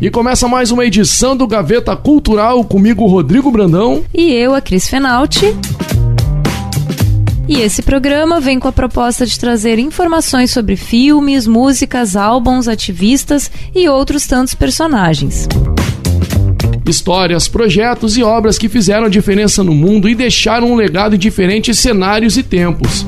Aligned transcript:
E 0.00 0.10
começa 0.10 0.46
mais 0.46 0.70
uma 0.70 0.84
edição 0.84 1.34
do 1.34 1.46
Gaveta 1.46 1.96
Cultural 1.96 2.62
comigo, 2.62 3.06
Rodrigo 3.06 3.50
Brandão. 3.50 4.04
E 4.12 4.30
eu, 4.30 4.54
a 4.54 4.60
Cris 4.60 4.86
Fenalti. 4.88 5.56
E 7.48 7.60
esse 7.60 7.80
programa 7.80 8.38
vem 8.38 8.60
com 8.60 8.68
a 8.68 8.72
proposta 8.72 9.24
de 9.24 9.38
trazer 9.38 9.78
informações 9.78 10.50
sobre 10.50 10.76
filmes, 10.76 11.46
músicas, 11.46 12.14
álbuns, 12.14 12.68
ativistas 12.68 13.50
e 13.74 13.88
outros 13.88 14.26
tantos 14.26 14.54
personagens. 14.54 15.48
Histórias, 16.86 17.48
projetos 17.48 18.18
e 18.18 18.22
obras 18.22 18.58
que 18.58 18.68
fizeram 18.68 19.08
diferença 19.08 19.64
no 19.64 19.72
mundo 19.72 20.10
e 20.10 20.14
deixaram 20.14 20.72
um 20.72 20.76
legado 20.76 21.16
em 21.16 21.18
diferentes 21.18 21.78
cenários 21.78 22.36
e 22.36 22.42
tempos. 22.42 23.06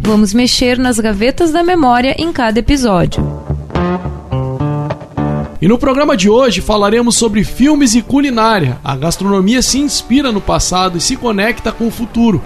Vamos 0.00 0.34
mexer 0.34 0.76
nas 0.76 0.98
gavetas 0.98 1.52
da 1.52 1.62
memória 1.62 2.16
em 2.18 2.32
cada 2.32 2.58
episódio. 2.58 3.57
E 5.60 5.66
no 5.66 5.76
programa 5.76 6.16
de 6.16 6.30
hoje 6.30 6.60
falaremos 6.60 7.16
sobre 7.16 7.42
filmes 7.42 7.96
e 7.96 8.00
culinária. 8.00 8.78
A 8.84 8.94
gastronomia 8.94 9.60
se 9.60 9.80
inspira 9.80 10.30
no 10.30 10.40
passado 10.40 10.96
e 10.96 11.00
se 11.00 11.16
conecta 11.16 11.72
com 11.72 11.88
o 11.88 11.90
futuro. 11.90 12.40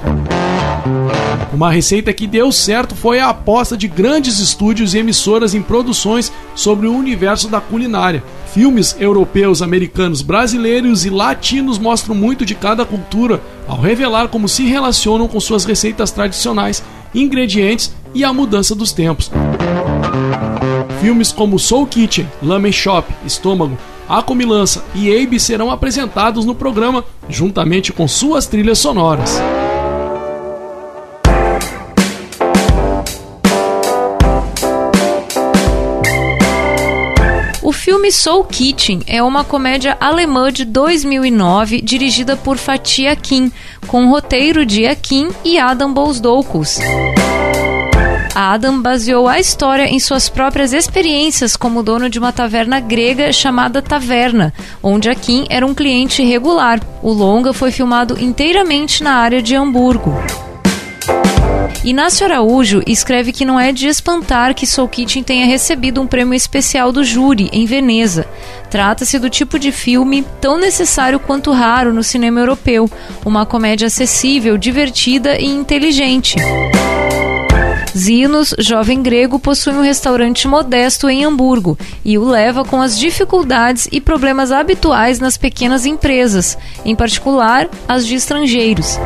Uma 1.53 1.71
receita 1.71 2.11
que 2.15 2.27
deu 2.27 2.51
certo 2.51 2.95
foi 2.95 3.21
a 3.21 3.29
aposta 3.29 3.77
de 3.77 3.87
grandes 3.87 4.39
estúdios 4.39 4.95
e 4.95 4.99
emissoras 4.99 5.55
em 5.55 5.61
produções 5.61 6.33
sobre 6.55 6.87
o 6.87 6.97
universo 6.97 7.49
da 7.49 7.61
culinária. 7.61 8.25
Filmes 8.47 8.97
europeus, 8.99 9.61
americanos, 9.61 10.23
brasileiros 10.23 11.05
e 11.05 11.11
latinos 11.11 11.79
mostram 11.79 12.15
muito 12.15 12.47
de 12.47 12.55
cada 12.55 12.87
cultura 12.87 13.43
ao 13.69 13.79
revelar 13.79 14.29
como 14.29 14.49
se 14.49 14.65
relacionam 14.65 15.29
com 15.29 15.39
suas 15.39 15.67
receitas 15.67 16.11
tradicionais, 16.11 16.83
ingredientes 17.15 17.95
e 18.15 18.25
a 18.25 18.33
mudança 18.33 18.75
dos 18.75 18.91
tempos. 18.91 19.31
Filmes 21.03 21.33
como 21.33 21.59
Soul 21.59 21.89
Kitchen, 21.89 22.29
Lamen 22.41 22.71
Shop, 22.71 23.13
Estômago, 23.27 23.77
A 24.09 24.23
Comilança 24.23 24.85
e 24.95 25.11
Abe 25.13 25.41
serão 25.41 25.69
apresentados 25.69 26.45
no 26.45 26.55
programa, 26.55 27.05
juntamente 27.29 27.93
com 27.93 28.07
suas 28.07 28.47
trilhas 28.47 28.79
sonoras. 28.79 29.41
O 37.61 37.73
filme 37.73 38.13
Soul 38.13 38.45
Kitchen 38.45 39.03
é 39.09 39.21
uma 39.21 39.43
comédia 39.43 39.97
alemã 39.99 40.53
de 40.53 40.65
2009 40.65 41.83
dirigida 41.83 42.37
por 42.37 42.57
Fatih 42.57 43.09
Akin, 43.09 43.51
com 43.89 44.09
roteiro 44.09 44.65
de 44.65 44.87
Akin 44.87 45.31
e 45.45 45.59
Adam 45.59 45.93
Bozdoukus. 45.93 46.79
Adam 48.35 48.81
baseou 48.81 49.29
a 49.29 49.39
história 49.39 49.85
em 49.85 50.01
suas 50.01 50.29
próprias 50.29 50.73
experiências 50.73 51.55
como 51.55 51.83
dono 51.83 52.09
de 52.09 52.19
uma 52.19 52.33
taverna 52.33 52.81
grega 52.81 53.33
chamada 53.33 53.83
Taverna, 53.83 54.55
onde 54.83 55.11
Akin 55.11 55.47
era 55.51 55.67
um 55.67 55.75
cliente 55.75 56.23
regular. 56.23 56.81
O 57.03 57.13
longa 57.13 57.53
foi 57.53 57.71
filmado 57.71 58.17
inteiramente 58.19 59.03
na 59.03 59.17
área 59.17 59.43
de 59.43 59.55
Hamburgo. 59.55 60.15
Inácio 61.85 62.25
Araújo 62.25 62.81
escreve 62.87 63.33
que 63.33 63.45
não 63.45 63.59
é 63.59 63.73
de 63.73 63.89
espantar 63.89 64.55
que 64.55 64.67
Soul 64.67 64.89
Kitchen 64.89 65.23
tenha 65.23 65.47
recebido 65.47 66.01
um 66.01 66.07
prêmio 66.07 66.35
especial 66.35 66.93
do 66.93 67.03
júri 67.03 67.51
em 67.53 67.67
Veneza. 67.67 68.27
Trata-se 68.71 69.19
do 69.19 69.29
tipo 69.29 69.59
de 69.59 69.73
filme 69.73 70.25
tão 70.41 70.59
necessário 70.59 71.19
quanto 71.19 71.51
raro 71.51 71.93
no 71.93 72.05
cinema 72.05 72.39
europeu, 72.39 72.89
uma 73.25 73.45
comédia 73.45 73.89
acessível, 73.89 74.57
divertida 74.57 75.39
e 75.39 75.47
inteligente. 75.47 76.37
Zinos, 77.97 78.55
jovem 78.59 79.03
grego, 79.03 79.39
possui 79.39 79.73
um 79.75 79.83
restaurante 79.83 80.49
modesto 80.49 81.09
em 81.09 81.25
Hamburgo 81.25 81.79
e 82.05 82.17
o 82.17 82.25
leva 82.25 82.65
com 82.65 82.81
as 82.81 82.99
dificuldades 82.99 83.89
e 83.93 84.01
problemas 84.01 84.51
habituais 84.51 85.21
nas 85.21 85.37
pequenas 85.37 85.85
empresas, 85.85 86.57
em 86.85 86.97
particular 86.97 87.69
as 87.87 88.07
de 88.07 88.15
estrangeiros. 88.15 88.99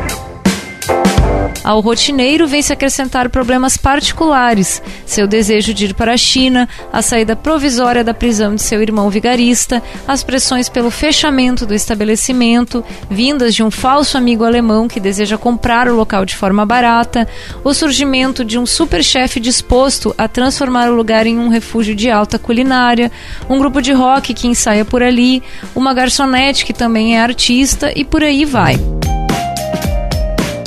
Ao 1.63 1.79
rotineiro 1.79 2.47
vem 2.47 2.61
se 2.61 2.71
acrescentar 2.71 3.29
problemas 3.29 3.77
particulares, 3.77 4.81
seu 5.05 5.27
desejo 5.27 5.73
de 5.73 5.85
ir 5.85 5.93
para 5.93 6.13
a 6.13 6.17
China, 6.17 6.67
a 6.91 7.01
saída 7.01 7.35
provisória 7.35 8.03
da 8.03 8.13
prisão 8.13 8.55
de 8.55 8.61
seu 8.61 8.81
irmão 8.81 9.09
vigarista, 9.09 9.83
as 10.07 10.23
pressões 10.23 10.69
pelo 10.69 10.89
fechamento 10.89 11.65
do 11.65 11.73
estabelecimento, 11.73 12.83
vindas 13.09 13.53
de 13.53 13.63
um 13.63 13.71
falso 13.71 14.17
amigo 14.17 14.43
alemão 14.43 14.87
que 14.87 14.99
deseja 14.99 15.37
comprar 15.37 15.87
o 15.87 15.95
local 15.95 16.25
de 16.25 16.35
forma 16.35 16.65
barata, 16.65 17.27
o 17.63 17.73
surgimento 17.73 18.45
de 18.45 18.57
um 18.57 18.65
superchefe 18.65 19.39
disposto 19.39 20.15
a 20.17 20.27
transformar 20.27 20.89
o 20.89 20.95
lugar 20.95 21.27
em 21.27 21.37
um 21.37 21.49
refúgio 21.49 21.95
de 21.95 22.09
alta 22.09 22.39
culinária, 22.39 23.11
um 23.49 23.59
grupo 23.59 23.81
de 23.81 23.91
rock 23.91 24.33
que 24.33 24.47
ensaia 24.47 24.85
por 24.85 25.03
ali, 25.03 25.43
uma 25.75 25.93
garçonete 25.93 26.65
que 26.65 26.73
também 26.73 27.17
é 27.17 27.21
artista 27.21 27.91
e 27.95 28.05
por 28.05 28.23
aí 28.23 28.45
vai 28.45 28.77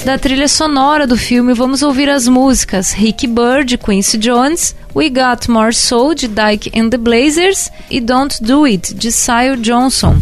da 0.04 0.18
trilha 0.18 0.48
sonora 0.48 1.06
do 1.06 1.16
filme, 1.16 1.52
vamos 1.52 1.82
ouvir 1.82 2.08
as 2.08 2.26
músicas 2.26 2.92
Ricky 2.92 3.26
Bird, 3.26 3.64
de 3.64 3.78
Quincy 3.78 4.18
Jones, 4.18 4.74
We 4.94 5.10
Got 5.10 5.50
More 5.50 5.72
Soul, 5.72 6.14
de 6.14 6.28
Dyke 6.28 6.70
and 6.78 6.90
the 6.90 6.96
Blazers, 6.96 7.70
e 7.90 8.00
Don't 8.00 8.42
Do 8.42 8.66
It, 8.66 8.94
de 8.94 9.12
Sile 9.12 9.56
Johnson. 9.56 10.16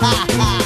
ha, 0.00 0.26
ha. 0.38 0.59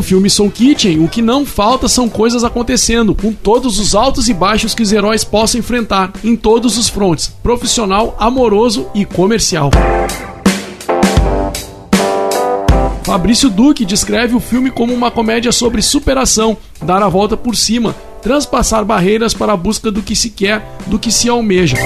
No 0.00 0.04
filme 0.04 0.30
Soul 0.30 0.50
Kitchen, 0.50 1.04
o 1.04 1.08
que 1.08 1.20
não 1.20 1.44
falta 1.44 1.86
são 1.86 2.08
coisas 2.08 2.42
acontecendo, 2.42 3.14
com 3.14 3.34
todos 3.34 3.78
os 3.78 3.94
altos 3.94 4.30
e 4.30 4.32
baixos 4.32 4.74
que 4.74 4.82
os 4.82 4.90
heróis 4.94 5.24
possam 5.24 5.58
enfrentar, 5.58 6.10
em 6.24 6.34
todos 6.34 6.78
os 6.78 6.88
frontes: 6.88 7.28
profissional, 7.42 8.16
amoroso 8.18 8.88
e 8.94 9.04
comercial. 9.04 9.70
Fabrício 13.04 13.50
Duque 13.50 13.84
descreve 13.84 14.34
o 14.34 14.40
filme 14.40 14.70
como 14.70 14.94
uma 14.94 15.10
comédia 15.10 15.52
sobre 15.52 15.82
superação, 15.82 16.56
dar 16.80 17.02
a 17.02 17.08
volta 17.08 17.36
por 17.36 17.54
cima, 17.54 17.94
transpassar 18.22 18.86
barreiras 18.86 19.34
para 19.34 19.52
a 19.52 19.56
busca 19.56 19.90
do 19.90 20.00
que 20.00 20.16
se 20.16 20.30
quer, 20.30 20.78
do 20.86 20.98
que 20.98 21.12
se 21.12 21.28
almeja. 21.28 21.76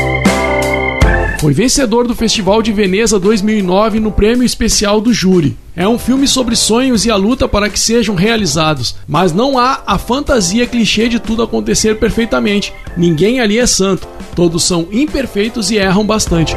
Foi 1.44 1.52
vencedor 1.52 2.08
do 2.08 2.14
Festival 2.14 2.62
de 2.62 2.72
Veneza 2.72 3.20
2009 3.20 4.00
no 4.00 4.10
prêmio 4.10 4.44
especial 4.44 4.98
do 4.98 5.12
júri. 5.12 5.58
É 5.76 5.86
um 5.86 5.98
filme 5.98 6.26
sobre 6.26 6.56
sonhos 6.56 7.04
e 7.04 7.10
a 7.10 7.16
luta 7.16 7.46
para 7.46 7.68
que 7.68 7.78
sejam 7.78 8.14
realizados, 8.14 8.96
mas 9.06 9.30
não 9.30 9.58
há 9.58 9.82
a 9.86 9.98
fantasia 9.98 10.66
clichê 10.66 11.06
de 11.06 11.20
tudo 11.20 11.42
acontecer 11.42 11.98
perfeitamente. 11.98 12.72
Ninguém 12.96 13.40
ali 13.40 13.58
é 13.58 13.66
santo, 13.66 14.08
todos 14.34 14.64
são 14.64 14.88
imperfeitos 14.90 15.70
e 15.70 15.76
erram 15.76 16.06
bastante. 16.06 16.56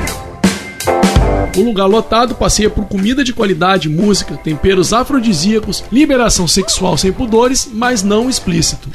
O 1.58 1.64
lugar 1.64 1.88
lotado 1.88 2.34
passeia 2.36 2.70
por 2.70 2.86
comida 2.86 3.26
de 3.26 3.34
qualidade, 3.34 3.90
música, 3.90 4.38
temperos 4.38 4.94
afrodisíacos, 4.94 5.84
liberação 5.92 6.48
sexual 6.48 6.98
sem 6.98 7.12
pudores, 7.12 7.70
mas 7.74 8.04
não 8.04 8.30
explícito. 8.30 8.88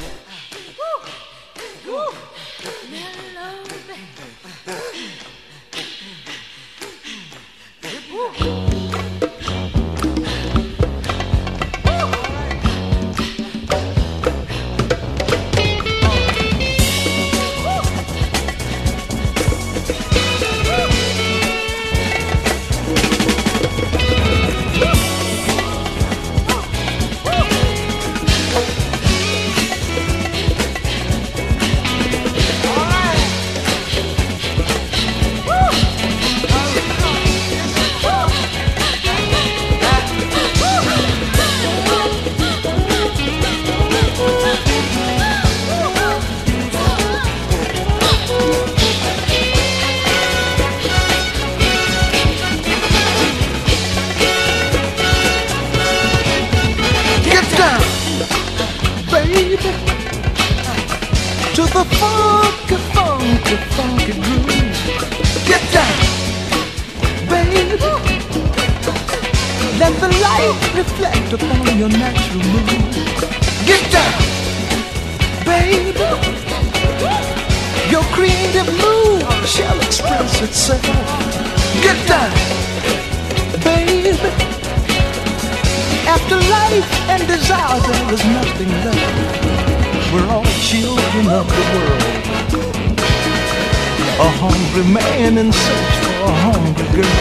A 96.23 96.31
hungry 96.31 96.87
girl. 96.95 97.17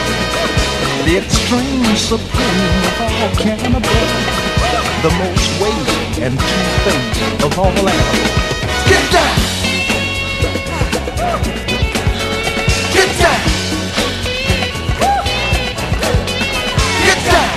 The 1.05 1.15
extreme 1.19 1.97
supreme 1.97 2.83
of 2.89 3.01
all 3.03 3.31
cannibals. 3.43 4.13
The 5.03 5.11
most 5.19 5.49
waste 5.61 6.19
and 6.23 6.35
two-faced 6.39 7.43
of 7.45 7.59
all 7.59 7.75
animals. 7.93 8.31
Get 8.87 9.05
down! 9.11 9.37
Get 12.95 13.11
down! 13.19 13.41
Get 17.05 17.21
down! 17.31 17.51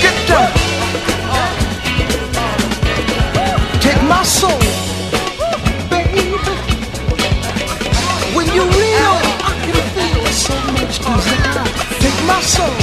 Get 0.00 0.16
down! 0.28 0.50
Take 3.80 4.02
my 4.08 4.22
soul, 4.24 4.60
my 12.26 12.40
soul, 12.40 12.74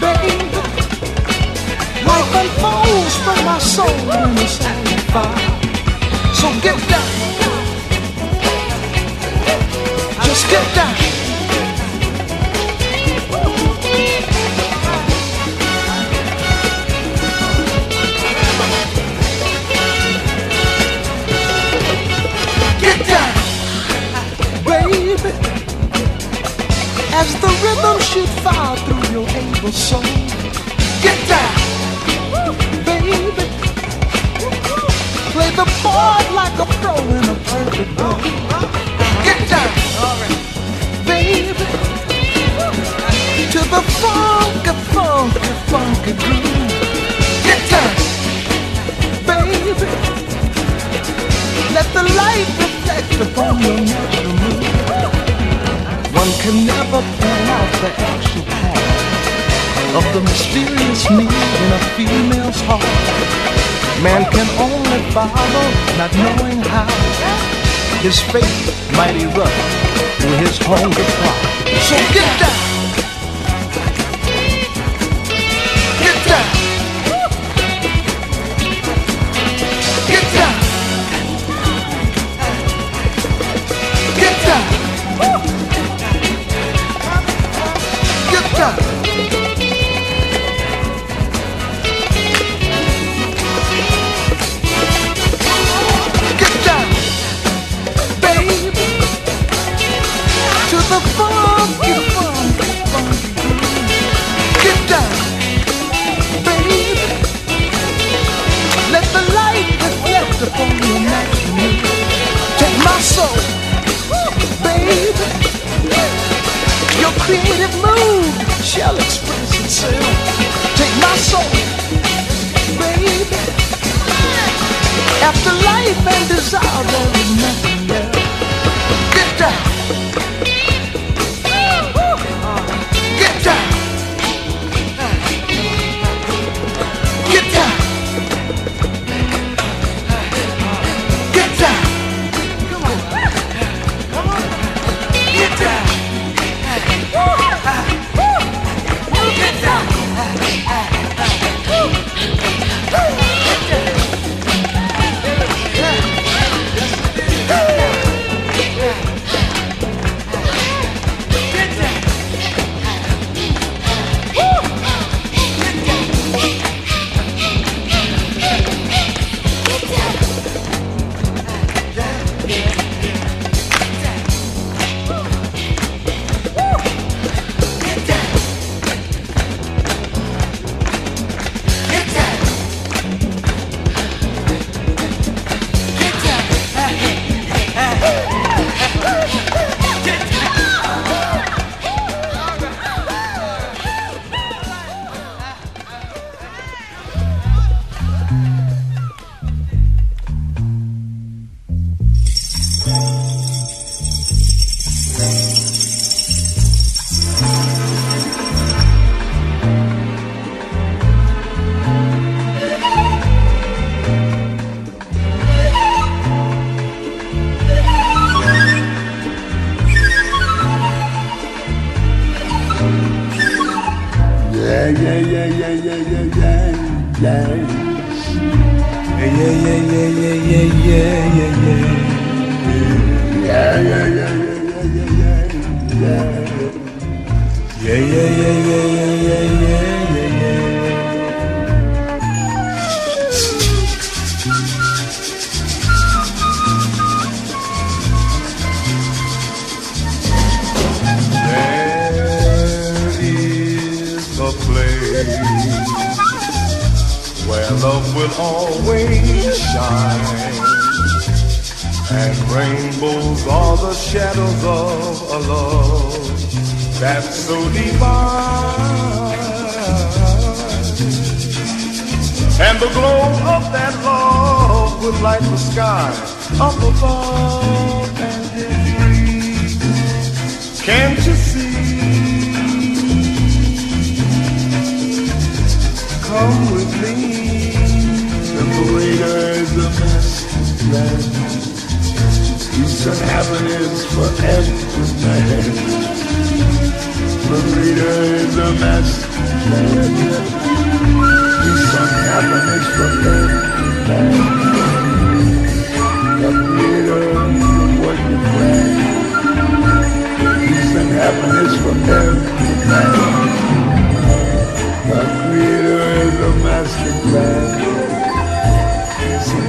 baby. 0.00 0.32
Life 2.06 2.34
unfolds 2.40 3.16
from 3.24 3.44
my 3.44 3.58
soul. 3.58 3.96
So 6.34 6.48
get 6.60 6.78
down. 6.88 7.08
Just 10.24 10.50
get 10.50 10.74
down. 10.74 11.25
As 27.18 27.32
the 27.40 27.48
rhythm 27.64 27.98
should 27.98 28.28
fire 28.44 28.76
through 28.84 29.06
your 29.10 29.26
able 29.30 29.72
soul. 29.72 30.02
Get 31.00 31.18
down, 31.26 31.56
baby. 32.84 33.48
Play 35.32 35.50
the 35.60 35.66
board 35.82 36.26
like 36.40 36.56
a 36.60 36.66
pro 36.76 36.94
in 37.16 37.24
a 37.24 37.36
perfect 37.48 37.96
ball. 37.96 38.20
Get 39.24 39.40
down, 39.48 39.72
baby. 41.06 41.64
To 43.52 43.60
the 43.74 43.82
funky, 44.00 44.74
funky, 44.92 45.52
funky 45.72 46.12
groove. 46.20 46.70
Get 47.46 47.62
down, 47.72 47.94
baby. 49.24 49.88
Let 51.72 51.86
the 51.96 52.02
light 52.20 52.48
reflect 52.60 53.12
upon 53.24 53.62
your 53.62 53.80
natural 53.80 54.32
mood. 54.34 54.85
One 56.26 56.40
can 56.40 56.66
never 56.66 57.00
point 57.22 57.48
out 57.54 57.70
the 57.82 57.90
actual 58.02 58.42
cause 58.50 59.94
of 59.94 60.04
the 60.12 60.20
mysterious 60.22 61.08
need 61.08 61.30
in 61.62 61.70
a 61.70 61.80
female's 61.94 62.60
heart. 62.66 62.82
Man 64.02 64.24
can 64.32 64.48
only 64.58 65.02
follow, 65.14 65.66
not 65.96 66.12
knowing 66.18 66.58
how. 66.66 66.90
His 68.02 68.18
fate 68.18 68.42
might 68.96 69.14
erupt 69.22 69.54
through 70.18 70.38
his 70.42 70.58
hunger 70.58 71.06
cry. 71.14 71.36
So 71.86 71.94
get 72.12 72.40
down. 72.40 72.58
Get 76.00 76.26
down. 76.26 76.55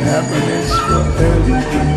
Happiness 0.07 0.71
for 0.87 1.03
every 1.21 1.96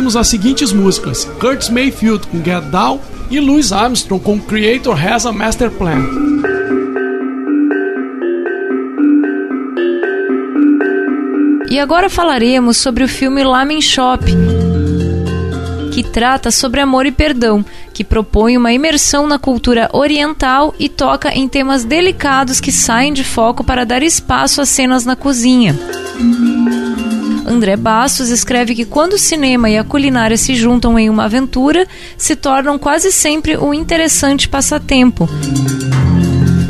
ouvimos 0.00 0.16
as 0.16 0.28
seguintes 0.28 0.72
músicas: 0.72 1.24
Curtis 1.38 1.68
Mayfield 1.68 2.26
com 2.28 2.42
Get 2.42 2.64
Down 2.70 2.98
e 3.30 3.38
Louis 3.38 3.70
Armstrong 3.70 4.22
com 4.22 4.40
Creator 4.40 4.96
Has 4.98 5.26
a 5.26 5.32
Master 5.32 5.70
Plan. 5.70 6.02
E 11.68 11.78
agora 11.78 12.08
falaremos 12.08 12.78
sobre 12.78 13.04
o 13.04 13.08
filme 13.08 13.44
Lamen 13.44 13.82
Shop, 13.82 14.24
que 15.92 16.02
trata 16.02 16.50
sobre 16.50 16.80
amor 16.80 17.04
e 17.04 17.12
perdão, 17.12 17.62
que 17.92 18.02
propõe 18.02 18.56
uma 18.56 18.72
imersão 18.72 19.26
na 19.26 19.38
cultura 19.38 19.90
oriental 19.92 20.74
e 20.78 20.88
toca 20.88 21.28
em 21.28 21.46
temas 21.46 21.84
delicados 21.84 22.58
que 22.58 22.72
saem 22.72 23.12
de 23.12 23.22
foco 23.22 23.62
para 23.62 23.84
dar 23.84 24.02
espaço 24.02 24.62
às 24.62 24.70
cenas 24.70 25.04
na 25.04 25.14
cozinha. 25.14 25.78
André 27.50 27.76
Bastos 27.76 28.28
escreve 28.28 28.76
que 28.76 28.84
quando 28.84 29.14
o 29.14 29.18
cinema 29.18 29.68
e 29.68 29.76
a 29.76 29.82
culinária 29.82 30.36
se 30.36 30.54
juntam 30.54 30.96
em 30.96 31.10
uma 31.10 31.24
aventura, 31.24 31.84
se 32.16 32.36
tornam 32.36 32.78
quase 32.78 33.10
sempre 33.10 33.56
um 33.56 33.74
interessante 33.74 34.48
passatempo. 34.48 35.28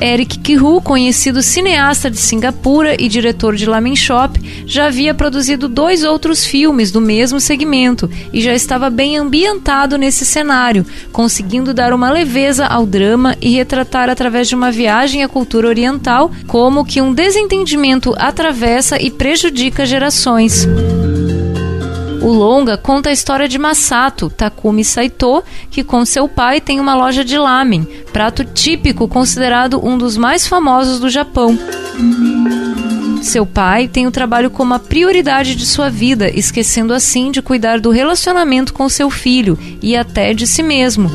Eric 0.01 0.39
Kihu, 0.39 0.81
conhecido 0.81 1.43
cineasta 1.43 2.11
de 2.11 2.19
Singapura 2.19 2.97
e 2.99 3.09
diretor 3.09 3.55
de 3.55 3.67
Lamen 3.67 3.95
Shop, 3.95 4.41
já 4.67 4.87
havia 4.87 5.13
produzido 5.13 5.69
dois 5.69 6.05
outros 6.05 6.45
filmes 6.45 6.91
do 6.91 7.01
mesmo 7.01 7.39
segmento 7.39 8.11
e 8.33 8.41
já 8.41 8.55
estava 8.55 8.89
bem 8.89 9.17
ambientado 9.17 9.99
nesse 9.99 10.25
cenário, 10.25 10.87
conseguindo 11.13 11.75
dar 11.75 11.93
uma 11.93 12.11
leveza 12.11 12.67
ao 12.67 12.87
drama 12.87 13.37
e 13.41 13.51
retratar 13.51 14.09
através 14.09 14.49
de 14.49 14.55
uma 14.55 14.71
viagem 14.71 15.23
à 15.23 15.29
cultura 15.29 15.69
oriental 15.69 16.31
como 16.47 16.85
que 16.85 17.01
um 17.01 17.13
desentendimento 17.13 18.15
atravessa 18.17 19.01
e 19.01 19.11
prejudica 19.11 19.85
gerações. 19.85 20.67
O 22.23 22.29
longa 22.29 22.77
conta 22.77 23.09
a 23.09 23.13
história 23.13 23.49
de 23.49 23.59
Masato 23.59 24.29
Takumi 24.29 24.85
Saito, 24.85 25.43
que 25.71 25.83
com 25.83 26.05
seu 26.05 26.29
pai 26.29 26.61
tem 26.61 26.79
uma 26.79 26.95
loja 26.95 27.25
de 27.25 27.39
lamen, 27.39 27.87
prato 28.13 28.45
típico 28.45 29.09
considerado 29.09 29.85
um 29.85 29.97
dos 29.97 30.17
mais 30.17 30.47
famosos 30.47 31.01
do 31.01 31.09
Japão. 31.09 31.59
Seu 33.23 33.47
pai 33.47 33.89
tem 33.89 34.07
o 34.07 34.11
trabalho 34.11 34.51
como 34.51 34.75
a 34.75 34.79
prioridade 34.79 35.55
de 35.55 35.65
sua 35.65 35.89
vida, 35.89 36.31
esquecendo 36.31 36.93
assim 36.93 37.31
de 37.31 37.41
cuidar 37.41 37.81
do 37.81 37.91
relacionamento 37.91 38.73
com 38.73 38.89
seu 38.89 39.11
filho 39.11 39.59
e 39.83 39.97
até 39.97 40.35
de 40.35 40.47
si 40.47 40.63
mesmo. 40.63 41.11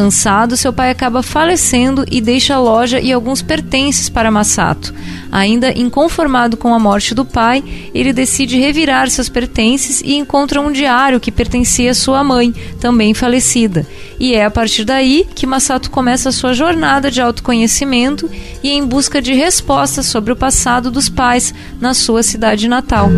Cansado, 0.00 0.56
seu 0.56 0.72
pai 0.72 0.90
acaba 0.90 1.22
falecendo 1.22 2.06
e 2.10 2.22
deixa 2.22 2.54
a 2.54 2.58
loja 2.58 2.98
e 2.98 3.12
alguns 3.12 3.42
pertences 3.42 4.08
para 4.08 4.30
Masato. 4.30 4.94
Ainda 5.30 5.78
inconformado 5.78 6.56
com 6.56 6.72
a 6.72 6.78
morte 6.78 7.14
do 7.14 7.22
pai, 7.22 7.62
ele 7.92 8.10
decide 8.10 8.58
revirar 8.58 9.10
seus 9.10 9.28
pertences 9.28 10.00
e 10.02 10.14
encontra 10.14 10.58
um 10.58 10.72
diário 10.72 11.20
que 11.20 11.30
pertencia 11.30 11.90
à 11.90 11.94
sua 11.94 12.24
mãe, 12.24 12.54
também 12.80 13.12
falecida. 13.12 13.86
E 14.18 14.32
é 14.32 14.46
a 14.46 14.50
partir 14.50 14.86
daí 14.86 15.26
que 15.34 15.46
Masato 15.46 15.90
começa 15.90 16.30
a 16.30 16.32
sua 16.32 16.54
jornada 16.54 17.10
de 17.10 17.20
autoconhecimento 17.20 18.26
e 18.62 18.70
em 18.70 18.82
busca 18.86 19.20
de 19.20 19.34
respostas 19.34 20.06
sobre 20.06 20.32
o 20.32 20.36
passado 20.36 20.90
dos 20.90 21.10
pais 21.10 21.52
na 21.78 21.92
sua 21.92 22.22
cidade 22.22 22.66
natal. 22.66 23.10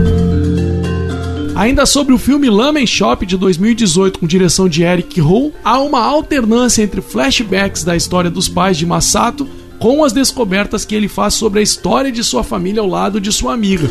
Ainda 1.55 1.85
sobre 1.85 2.15
o 2.15 2.19
filme 2.19 2.49
Lamen 2.49 2.87
Shop 2.87 3.27
de 3.27 3.37
2018 3.37 4.19
com 4.19 4.27
direção 4.27 4.69
de 4.69 4.83
Eric 4.83 5.21
Rowe, 5.21 5.53
há 5.63 5.81
uma 5.81 6.01
alternância 6.01 6.83
entre 6.83 7.03
flashbacks 7.03 7.85
da 7.85 7.95
história 7.95 8.31
dos 8.31 8.49
pais 8.49 8.79
de 8.79 8.87
Masato 8.87 9.47
com 9.79 10.03
as 10.03 10.15
descobertas 10.15 10.85
que 10.85 10.95
ele 10.95 11.09
faz 11.09 11.35
sobre 11.35 11.61
a 11.61 11.63
história 11.63 12.11
de 12.11 12.25
sua 12.25 12.43
família 12.43 12.81
ao 12.81 12.89
lado 12.89 13.21
de 13.21 13.31
sua 13.31 13.53
amiga. 13.53 13.91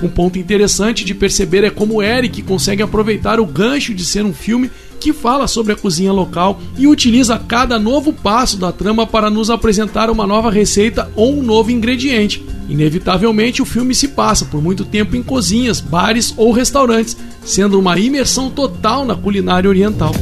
Um 0.00 0.08
ponto 0.08 0.38
interessante 0.38 1.04
de 1.04 1.12
perceber 1.12 1.64
é 1.64 1.70
como 1.70 2.00
Eric 2.02 2.42
consegue 2.42 2.82
aproveitar 2.82 3.40
o 3.40 3.46
gancho 3.46 3.92
de 3.92 4.04
ser 4.04 4.24
um 4.24 4.32
filme 4.32 4.70
que 5.00 5.12
fala 5.12 5.48
sobre 5.48 5.72
a 5.72 5.76
cozinha 5.76 6.12
local 6.12 6.60
e 6.78 6.86
utiliza 6.86 7.38
cada 7.38 7.78
novo 7.78 8.12
passo 8.12 8.58
da 8.58 8.70
trama 8.70 9.06
para 9.06 9.30
nos 9.30 9.48
apresentar 9.48 10.10
uma 10.10 10.26
nova 10.26 10.50
receita 10.50 11.10
ou 11.16 11.32
um 11.38 11.42
novo 11.42 11.70
ingrediente. 11.70 12.44
Inevitavelmente, 12.68 13.62
o 13.62 13.64
filme 13.64 13.94
se 13.94 14.08
passa 14.08 14.44
por 14.44 14.62
muito 14.62 14.84
tempo 14.84 15.16
em 15.16 15.22
cozinhas, 15.22 15.80
bares 15.80 16.34
ou 16.36 16.52
restaurantes, 16.52 17.16
sendo 17.44 17.80
uma 17.80 17.98
imersão 17.98 18.50
total 18.50 19.04
na 19.04 19.16
culinária 19.16 19.68
oriental. 19.68 20.14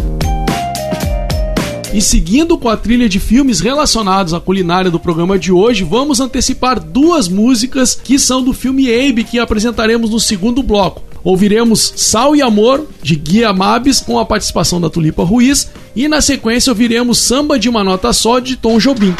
E 1.92 2.02
seguindo 2.02 2.58
com 2.58 2.68
a 2.68 2.76
trilha 2.76 3.08
de 3.08 3.18
filmes 3.18 3.60
relacionados 3.60 4.34
à 4.34 4.40
culinária 4.40 4.90
do 4.90 5.00
programa 5.00 5.38
de 5.38 5.50
hoje, 5.50 5.84
vamos 5.84 6.20
antecipar 6.20 6.78
duas 6.78 7.28
músicas 7.28 7.94
que 7.94 8.18
são 8.18 8.42
do 8.42 8.52
filme 8.52 8.88
Abe 8.88 9.24
que 9.24 9.38
apresentaremos 9.38 10.10
no 10.10 10.20
segundo 10.20 10.62
bloco. 10.62 11.07
Ouviremos 11.24 11.92
Sal 11.96 12.34
e 12.34 12.42
Amor, 12.42 12.86
de 13.02 13.16
Guia 13.16 13.52
Mabes, 13.52 14.00
com 14.00 14.18
a 14.18 14.24
participação 14.24 14.80
da 14.80 14.88
Tulipa 14.88 15.24
Ruiz, 15.24 15.68
e 15.94 16.08
na 16.08 16.20
sequência 16.20 16.70
ouviremos 16.70 17.18
Samba 17.18 17.58
de 17.58 17.68
uma 17.68 17.84
Nota 17.84 18.12
Só, 18.12 18.38
de 18.38 18.56
Tom 18.56 18.78
Jobim. 18.78 19.14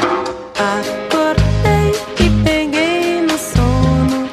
Acordei 0.55 1.93
e 2.21 2.31
peguei 2.45 3.23
no 3.23 3.39
sono, 3.39 4.29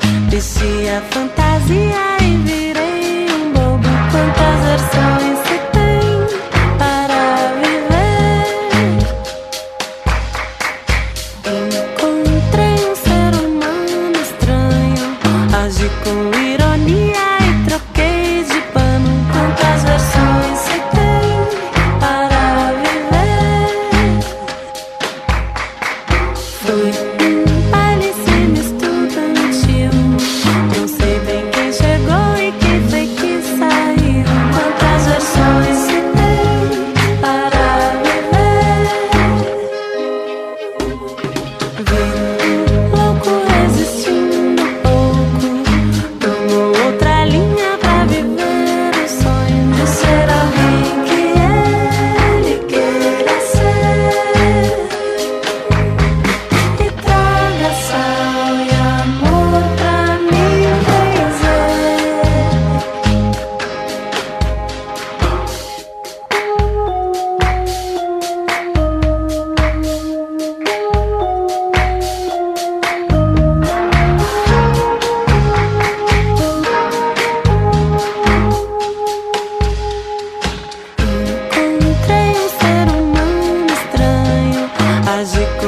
mágico. 85.26 85.65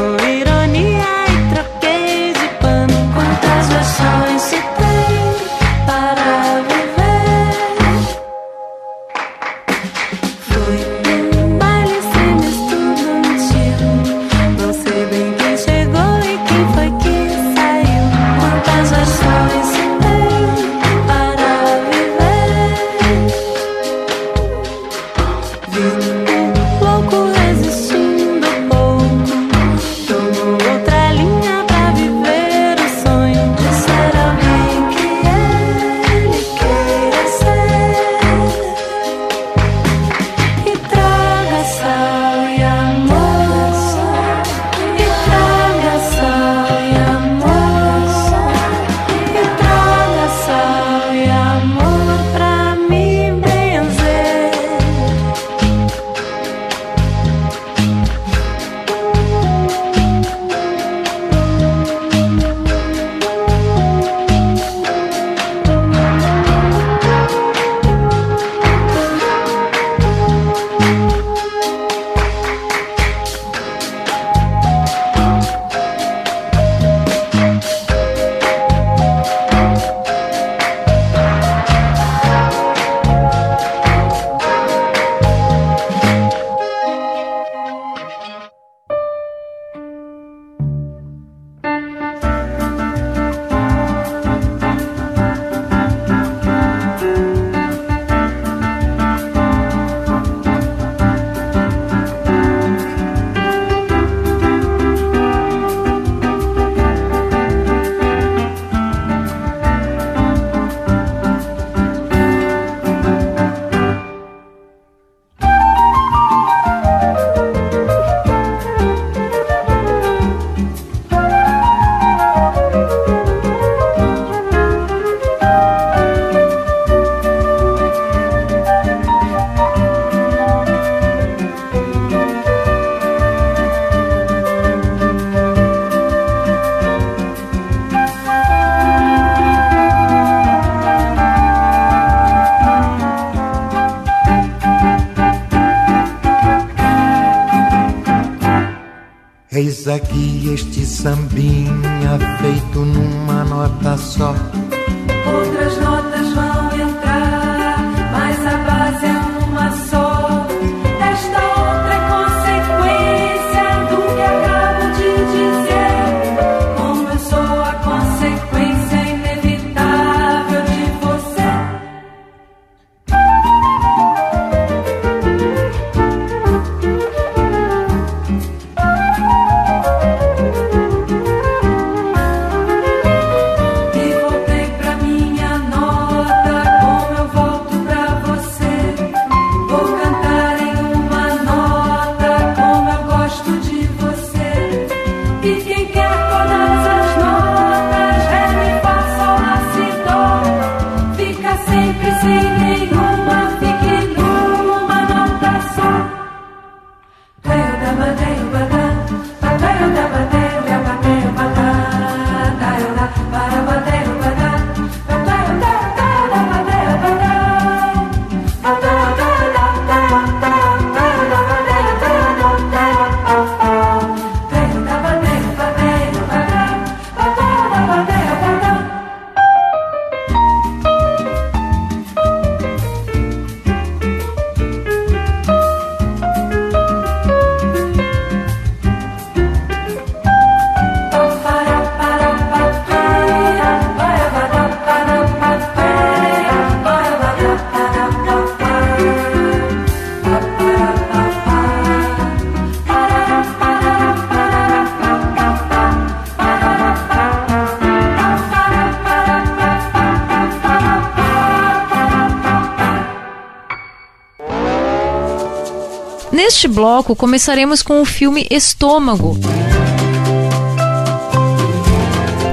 Bloco, 266.77 267.15
começaremos 267.15 267.81
com 267.81 267.99
o 268.03 268.05
filme 268.05 268.45
Estômago. 268.51 269.35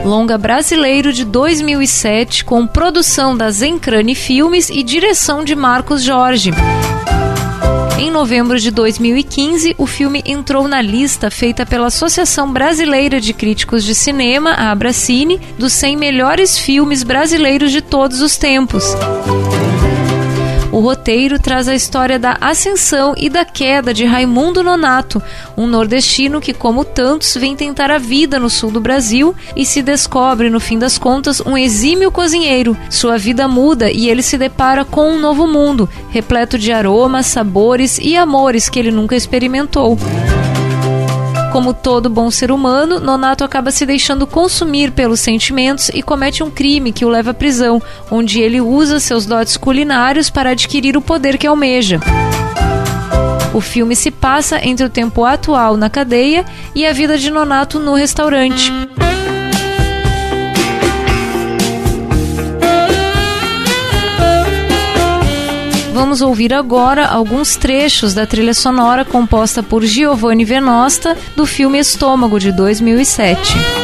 Longa 0.03 0.39
brasileiro 0.39 1.13
de 1.13 1.27
2007, 1.27 2.43
com 2.43 2.67
produção 2.67 3.37
da 3.37 3.51
Zencrane 3.51 4.15
Filmes 4.15 4.71
e 4.71 4.83
direção 4.83 5.45
de 5.45 5.55
Marcos 5.55 6.03
Jorge. 6.03 6.53
Em 7.99 8.11
novembro 8.11 8.59
de 8.59 8.71
2015, 8.71 9.75
o 9.77 9.87
filme 9.87 10.23
entrou 10.25 10.67
na 10.67 10.81
lista 10.81 11.31
feita 11.31 11.67
pela 11.67 11.89
Associação 11.89 12.51
Brasileira 12.51 13.21
de 13.21 13.35
Críticos 13.35 13.85
de 13.85 13.95
Cinema, 13.95 14.53
a 14.53 14.71
Abracine, 14.71 15.39
dos 15.59 15.75
100 15.75 15.99
melhores 15.99 16.59
filmes 16.59 17.03
brasileiros 17.03 17.71
de 17.71 17.83
todos 17.83 18.23
os 18.23 18.39
tempos. 18.39 18.85
O 20.75 20.81
roteiro 20.81 21.39
traz 21.39 21.69
a 21.69 21.75
história 21.77 22.19
da 22.19 22.37
ascensão 22.41 23.15
e 23.17 23.31
da 23.31 23.45
queda 23.45 23.95
de 23.95 24.05
Raimundo 24.05 24.61
Nonato, 24.61 25.23
um 25.57 25.69
nordestino 25.69 26.41
que, 26.41 26.53
como 26.53 26.85
tantos, 26.85 27.33
vem 27.37 27.55
tentar 27.55 27.93
a 27.93 27.99
vida 27.99 28.41
no 28.41 28.51
sul 28.51 28.73
do 28.73 28.81
Brasil 28.81 29.37
e 29.55 29.65
se 29.65 29.81
descobre, 29.83 30.51
no 30.51 30.59
fim 30.59 30.77
das 30.77 30.99
contas, 30.99 31.41
um 31.41 31.57
exímio 31.57 32.11
cozinheiro. 32.11 32.77
Sua 32.91 33.17
vida 33.17 33.47
muda 33.47 33.89
e 33.89 34.09
ele 34.11 34.21
se 34.21 34.37
depara 34.37 34.85
com 34.85 35.13
um 35.13 35.21
novo 35.21 35.47
mundo, 35.47 35.89
repleto 36.11 36.59
de 36.59 36.73
aromas, 36.73 37.27
sabores 37.27 38.01
e 38.03 38.17
amores 38.17 38.69
que 38.69 38.81
ele 38.81 38.91
nunca 38.91 39.15
experimentou. 39.15 39.97
Como 41.55 41.73
todo 41.73 42.11
bom 42.11 42.33
ser 42.33 42.51
humano, 42.51 42.99
Nonato 42.99 43.45
acaba 43.45 43.71
se 43.71 43.87
deixando 43.87 44.27
consumir 44.27 44.91
pelos 44.91 45.21
sentimentos 45.21 45.89
e 45.91 46.03
comete 46.03 46.43
um 46.43 46.51
crime 46.51 46.91
que 46.91 47.05
o 47.05 47.09
leva 47.09 47.31
à 47.31 47.35
prisão, 47.35 47.81
onde 48.11 48.41
ele 48.41 48.61
usa 48.61 48.99
seus 48.99 49.25
dotes 49.25 49.57
culinários 49.57 50.29
para 50.29 50.51
adquirir 50.51 50.97
o 50.97 51.01
poder 51.01 51.39
que 51.39 51.47
almeja. 51.47 52.01
O 53.55 53.61
filme 53.61 53.95
se 53.95 54.11
passa 54.11 54.59
entre 54.67 54.85
o 54.85 54.91
tempo 54.91 55.25
atual 55.25 55.77
na 55.77 55.89
cadeia 55.89 56.45
e 56.75 56.85
a 56.85 56.93
vida 56.93 57.17
de 57.17 57.31
Nonato 57.31 57.79
no 57.79 57.95
restaurante. 57.95 58.73
Vamos 65.95 66.21
ouvir 66.23 66.53
agora 66.53 67.07
alguns 67.07 67.55
trechos 67.55 68.15
da 68.15 68.27
trilha 68.27 68.53
sonora 68.53 69.05
composta 69.05 69.63
por 69.63 69.85
Giovanni 69.85 70.45
Venosta 70.45 71.17
do 71.37 71.47
filme 71.47 71.79
Estômago 71.79 72.41
de 72.41 72.51
2007. 72.51 73.84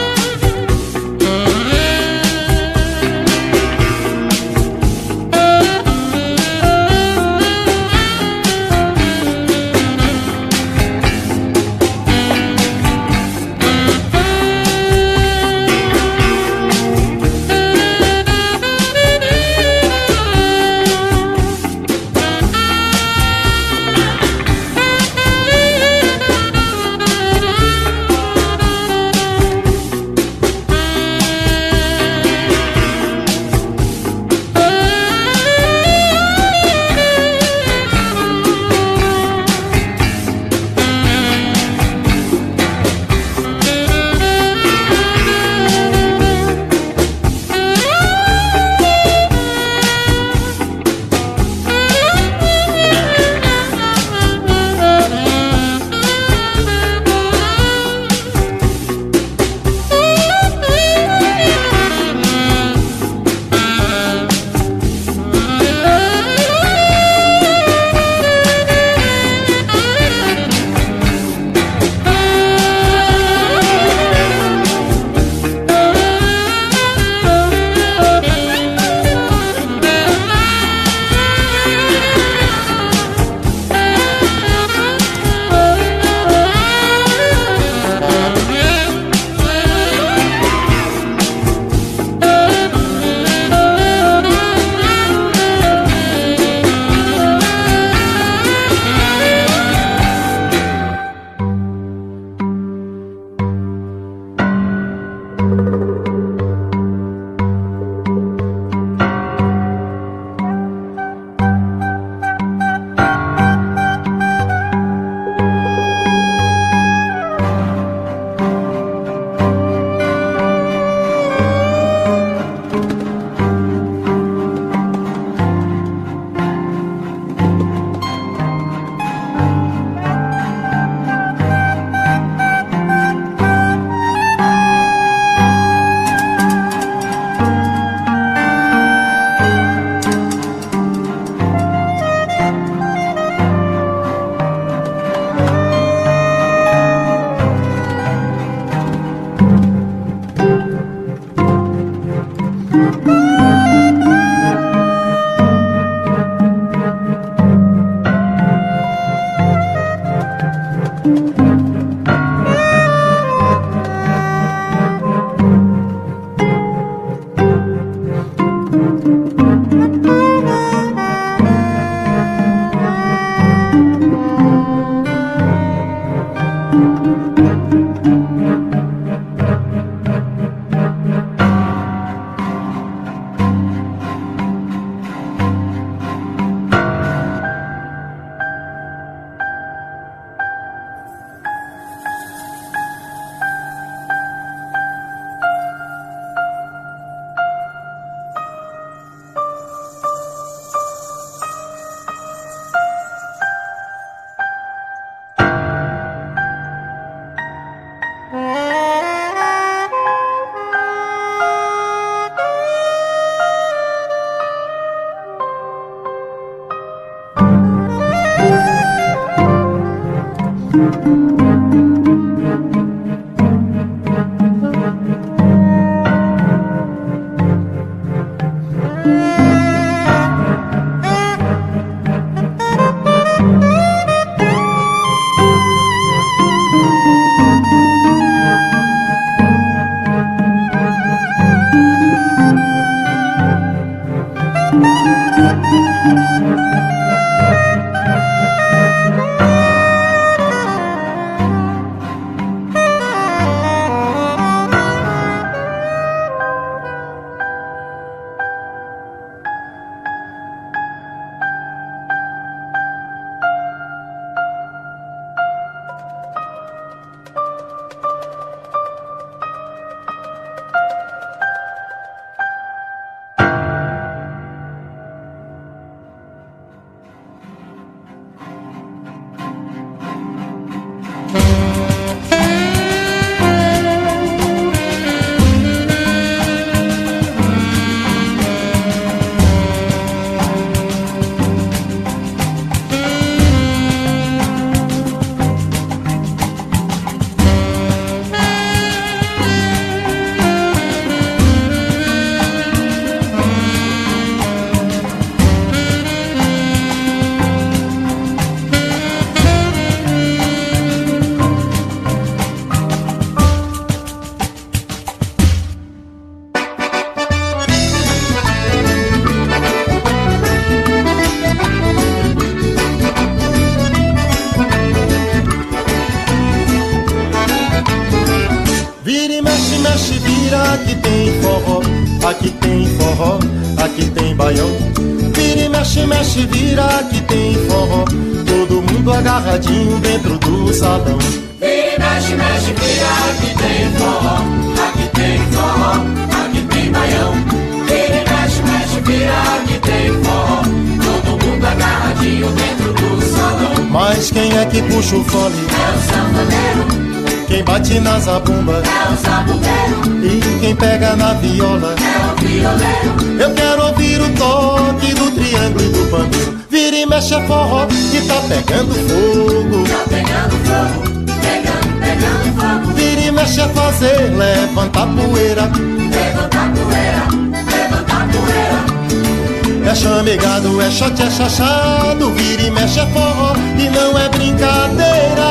E 367.21 367.23
mexe 367.23 367.35
é 367.35 367.47
forró 367.47 367.87
que 367.87 368.21
tá 368.23 368.41
pegando 368.49 368.95
fogo. 368.95 369.85
Tá 369.87 370.05
pegando 370.09 370.57
fogo, 370.65 371.03
pegando, 371.43 372.01
pegando 372.01 372.49
fogo. 372.59 372.95
Vira 372.95 373.21
e 373.21 373.31
mexe 373.31 373.61
é 373.61 373.69
fazer 373.69 374.33
levantar 374.39 375.07
poeira. 375.07 375.65
Levanta 375.65 376.59
a 376.59 376.69
poeira, 376.71 377.25
levanta 377.53 378.15
a 378.15 378.25
poeira. 378.25 379.91
É 379.91 379.95
chamegado, 379.95 380.81
é 380.81 380.91
shot, 380.91 381.23
é 381.23 381.31
chachado. 381.31 382.33
Vira 382.33 382.63
e 382.63 382.71
mexe 382.71 383.01
é 383.01 383.07
forró 383.09 383.53
e 383.77 383.91
não 383.91 384.19
é 384.19 384.29
brincadeira. 384.31 385.51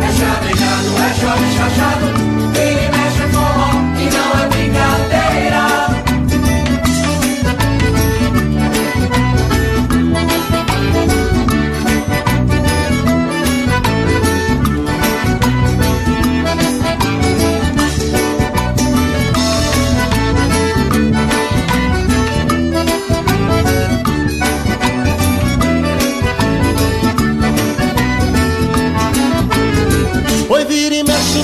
É 0.00 0.10
chavejado, 0.10 0.88
é 0.96 1.14
chove 1.20 1.52
chachado. 1.54 2.23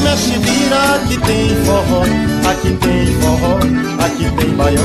Mexe, 0.00 0.30
mexe, 0.30 0.38
vira. 0.38 0.94
Aqui 0.94 1.18
tem 1.18 1.56
forró, 1.64 2.02
aqui 2.50 2.70
tem 2.76 3.06
forró, 3.20 3.58
aqui 4.04 4.30
tem 4.36 4.50
baião. 4.56 4.84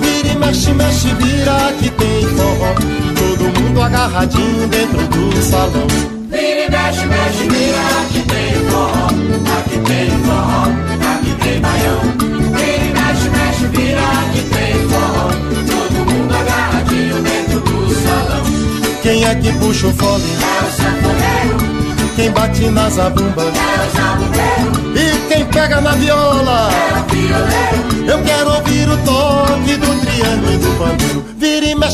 Vira 0.00 0.28
e 0.28 0.38
mexe, 0.38 0.72
mexe, 0.72 1.08
vira. 1.14 1.68
Aqui 1.68 1.90
tem 1.90 2.26
forró, 2.36 2.74
todo 3.16 3.60
mundo 3.60 3.82
agarradinho 3.82 4.68
dentro 4.68 5.06
do 5.08 5.42
salão. 5.42 5.86
Vira 6.30 6.66
e 6.66 6.70
mexe, 6.70 7.06
mexe, 7.06 7.48
vira. 7.48 7.78
Aqui 8.00 8.22
tem 8.22 8.54
forró, 8.70 9.06
aqui 9.58 9.78
tem 9.86 10.10
forró, 10.24 10.62
aqui 11.12 11.32
tem 11.42 11.60
baião. 11.60 12.00
Vira 12.56 12.84
e 12.84 12.92
mexe, 12.92 13.28
mexe, 13.30 13.66
vira. 13.66 14.00
Aqui 14.00 14.42
tem 14.42 14.88
forró, 14.88 15.30
todo 15.66 15.96
mundo 16.10 16.34
agarradinho 16.34 17.22
dentro 17.22 17.60
do 17.60 17.94
salão. 18.02 18.44
Quem 19.02 19.24
é 19.24 19.34
que 19.34 19.52
puxa 19.54 19.86
o 19.86 19.92
fole? 19.94 20.22
É 20.22 20.64
o 20.64 20.70
sanfoneiro, 20.72 21.56
Quem 22.18 22.32
bate 22.32 22.68
na 22.70 22.90
zabumba? 22.90 23.44
é 23.44 24.98
E 24.98 25.28
quem 25.28 25.44
pega 25.46 25.80
na 25.80 25.92
viola? 25.92 26.68
é. 26.68 28.12
Eu 28.12 28.20
quero 28.24 28.54
ouvir 28.56 28.88
o 28.88 28.96
toque 29.04 29.76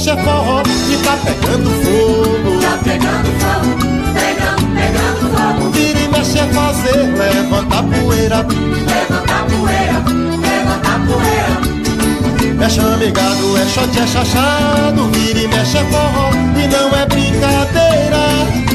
é 0.09 0.23
forró 0.23 0.63
e 0.91 0.97
tá 1.05 1.19
pegando 1.25 1.71
fogo. 1.85 2.61
Tá 2.63 2.79
pegando 2.83 3.29
fogo, 3.39 3.69
pegando, 4.15 4.65
pegando 4.75 5.25
fogo. 5.37 5.71
Vira 5.73 6.01
e 6.01 6.09
mexe 6.09 6.39
é 6.39 6.47
fazer, 6.47 7.03
levanta 7.19 7.79
a 7.79 7.83
poeira. 7.83 8.37
Levanta 8.39 9.35
a 9.35 9.45
poeira, 9.45 9.99
levanta 10.41 10.89
a 10.89 10.99
poeira. 11.07 12.65
É 12.65 12.69
chamegado, 12.71 13.59
é 13.59 13.67
shot, 13.67 13.99
é 13.99 14.07
chachado. 14.07 15.07
Vira 15.13 15.41
e 15.41 15.49
mexe 15.49 15.77
é 15.77 15.85
forró 15.85 16.31
e 16.57 16.67
não 16.67 16.99
é 16.99 17.05
brincadeira. 17.05 18.74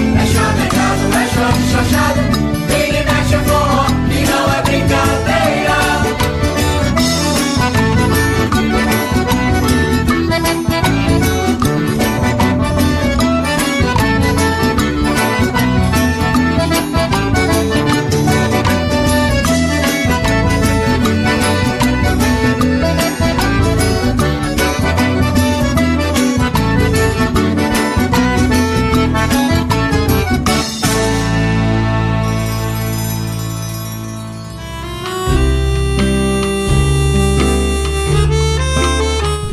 Shot, 1.40 1.60
chachado. 1.72 2.20
E 2.68 2.92
mexe 3.06 3.36
é 3.36 3.40
forró 3.48 3.86
e 4.12 4.26
não 4.28 4.54
é 4.54 4.62
brincadeira. 4.62 5.79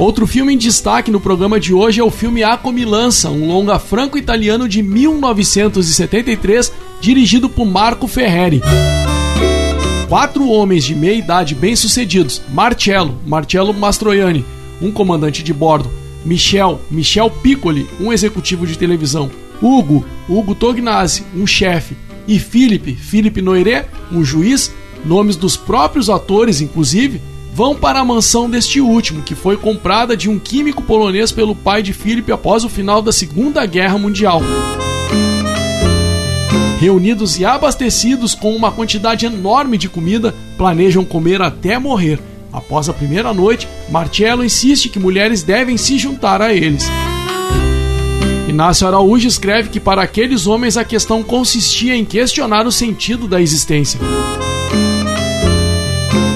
Outro 0.07 0.24
filme 0.24 0.54
em 0.54 0.57
destaque 0.57 1.11
no 1.11 1.20
programa 1.20 1.59
de 1.59 1.74
hoje 1.74 2.00
é 2.00 2.04
o 2.04 2.12
filme 2.12 2.44
A 2.44 2.57
Comilança, 2.57 3.28
um 3.28 3.48
longa 3.48 3.76
franco-italiano 3.76 4.68
de 4.68 4.80
1973, 4.80 6.72
dirigido 7.00 7.48
por 7.50 7.66
Marco 7.66 8.07
Ferreri. 8.07 8.62
Quatro 10.09 10.48
homens 10.48 10.84
de 10.84 10.94
meia 10.94 11.16
idade 11.16 11.57
bem-sucedidos: 11.57 12.40
Marcello, 12.50 13.18
Marcello 13.26 13.74
Mastroianni, 13.74 14.44
um 14.80 14.92
comandante 14.92 15.42
de 15.42 15.52
bordo, 15.52 15.90
Michel, 16.24 16.80
Michel 16.88 17.28
Piccoli, 17.28 17.88
um 17.98 18.12
executivo 18.12 18.64
de 18.64 18.78
televisão, 18.78 19.28
Hugo, 19.61 20.07
Hugo 20.28 20.54
Tognazzi, 20.54 21.24
um 21.34 21.48
chefe, 21.48 21.96
e 22.28 22.38
Philippe, 22.38 22.94
Philippe 22.94 23.42
Noiret, 23.42 23.88
um 24.12 24.24
juiz, 24.24 24.72
nomes 25.04 25.34
dos 25.34 25.57
próprios 25.57 26.09
atores, 26.09 26.61
inclusive, 26.61 27.20
vão 27.57 27.74
para 27.74 28.00
a 28.00 28.04
mansão 28.04 28.50
deste 28.50 28.82
último, 28.82 29.22
que 29.22 29.34
foi 29.34 29.57
comprada 29.57 30.14
de 30.14 30.28
um 30.28 30.38
químico 30.38 30.82
polonês 30.82 31.32
pelo 31.32 31.54
pai 31.54 31.82
de 31.82 31.94
Philip 31.94 32.30
após 32.30 32.64
o 32.64 32.68
final 32.68 33.00
da 33.00 33.11
Segunda 33.11 33.64
Guerra 33.64 33.96
Mundial. 33.96 34.42
Reunidos 36.78 37.38
e 37.38 37.46
abastecidos 37.46 38.34
com 38.34 38.54
uma 38.54 38.70
quantidade 38.70 39.24
enorme 39.24 39.78
de 39.78 39.88
comida, 39.88 40.34
planejam 40.59 41.02
comer 41.02 41.40
até 41.40 41.78
morrer. 41.78 42.20
Após 42.52 42.90
a 42.90 42.92
primeira 42.92 43.32
noite, 43.32 43.66
Marcello 43.88 44.44
insiste 44.44 44.90
que 44.90 44.98
mulheres 44.98 45.42
devem 45.42 45.78
se 45.78 45.96
juntar 45.96 46.42
a 46.42 46.52
eles. 46.52 46.86
Inácio 48.46 48.86
Araújo 48.86 49.26
escreve 49.26 49.70
que 49.70 49.80
para 49.80 50.02
aqueles 50.02 50.46
homens 50.46 50.76
a 50.76 50.84
questão 50.84 51.22
consistia 51.22 51.96
em 51.96 52.04
questionar 52.04 52.66
o 52.66 52.72
sentido 52.72 53.26
da 53.26 53.40
existência. 53.40 53.98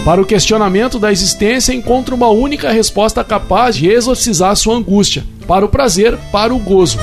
Para 0.05 0.21
o 0.21 0.25
questionamento 0.25 0.99
da 0.99 1.13
existência, 1.13 1.75
encontra 1.75 2.15
uma 2.15 2.29
única 2.29 2.73
resposta 2.73 3.23
capaz 3.23 3.77
de 3.77 3.89
exorcizar 3.89 4.57
sua 4.57 4.77
angústia: 4.77 5.25
para 5.47 5.65
o 5.65 5.69
prazer, 5.69 6.17
para 6.33 6.55
o 6.55 6.59
gozo. 6.59 6.99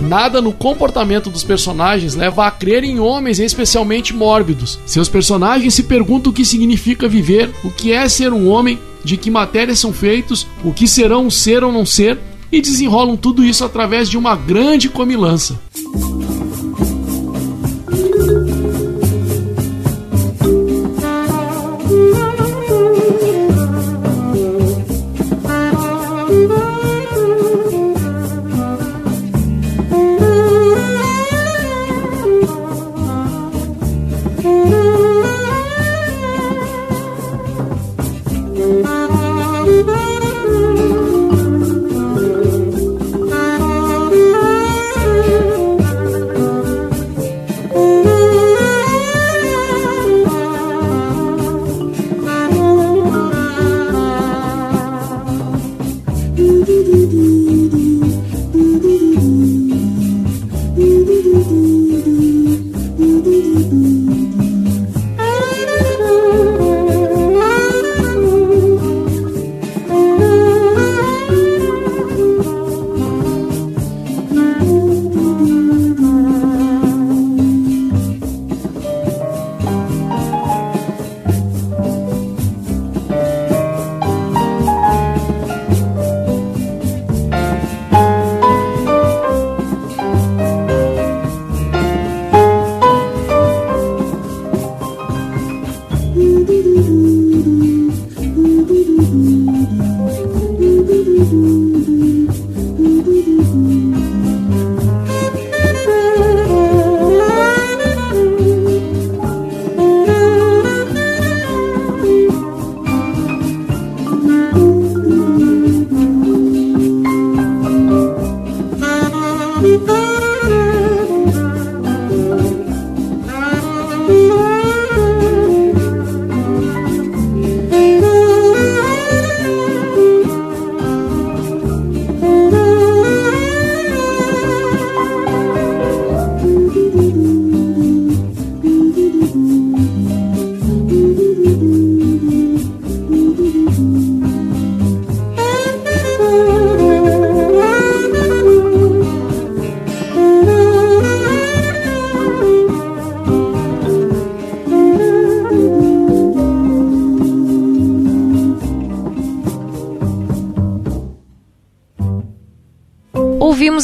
Nada 0.00 0.42
no 0.42 0.52
comportamento 0.52 1.30
dos 1.30 1.44
personagens 1.44 2.14
leva 2.14 2.46
a 2.46 2.50
crer 2.50 2.84
em 2.84 2.98
homens 2.98 3.38
especialmente 3.38 4.14
mórbidos. 4.14 4.78
Seus 4.84 5.08
personagens 5.08 5.74
se 5.74 5.84
perguntam 5.84 6.32
o 6.32 6.34
que 6.34 6.44
significa 6.44 7.08
viver, 7.08 7.50
o 7.62 7.70
que 7.70 7.92
é 7.92 8.08
ser 8.08 8.32
um 8.32 8.48
homem, 8.48 8.78
de 9.04 9.16
que 9.16 9.30
matérias 9.30 9.78
são 9.78 9.92
feitos, 9.92 10.46
o 10.64 10.72
que 10.72 10.88
serão 10.88 11.30
ser 11.30 11.62
ou 11.62 11.72
não 11.72 11.86
ser, 11.86 12.18
e 12.50 12.60
desenrolam 12.60 13.16
tudo 13.16 13.44
isso 13.44 13.64
através 13.64 14.10
de 14.10 14.18
uma 14.18 14.36
grande 14.36 14.88
comilança. 14.88 15.58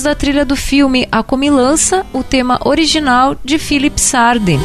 da 0.02 0.14
trilha 0.14 0.44
do 0.44 0.56
filme 0.56 1.08
A 1.10 1.22
Comilança, 1.22 2.04
o 2.12 2.22
tema 2.22 2.58
original 2.64 3.36
de 3.44 3.58
Philip 3.58 4.00
Sardi. 4.00 4.58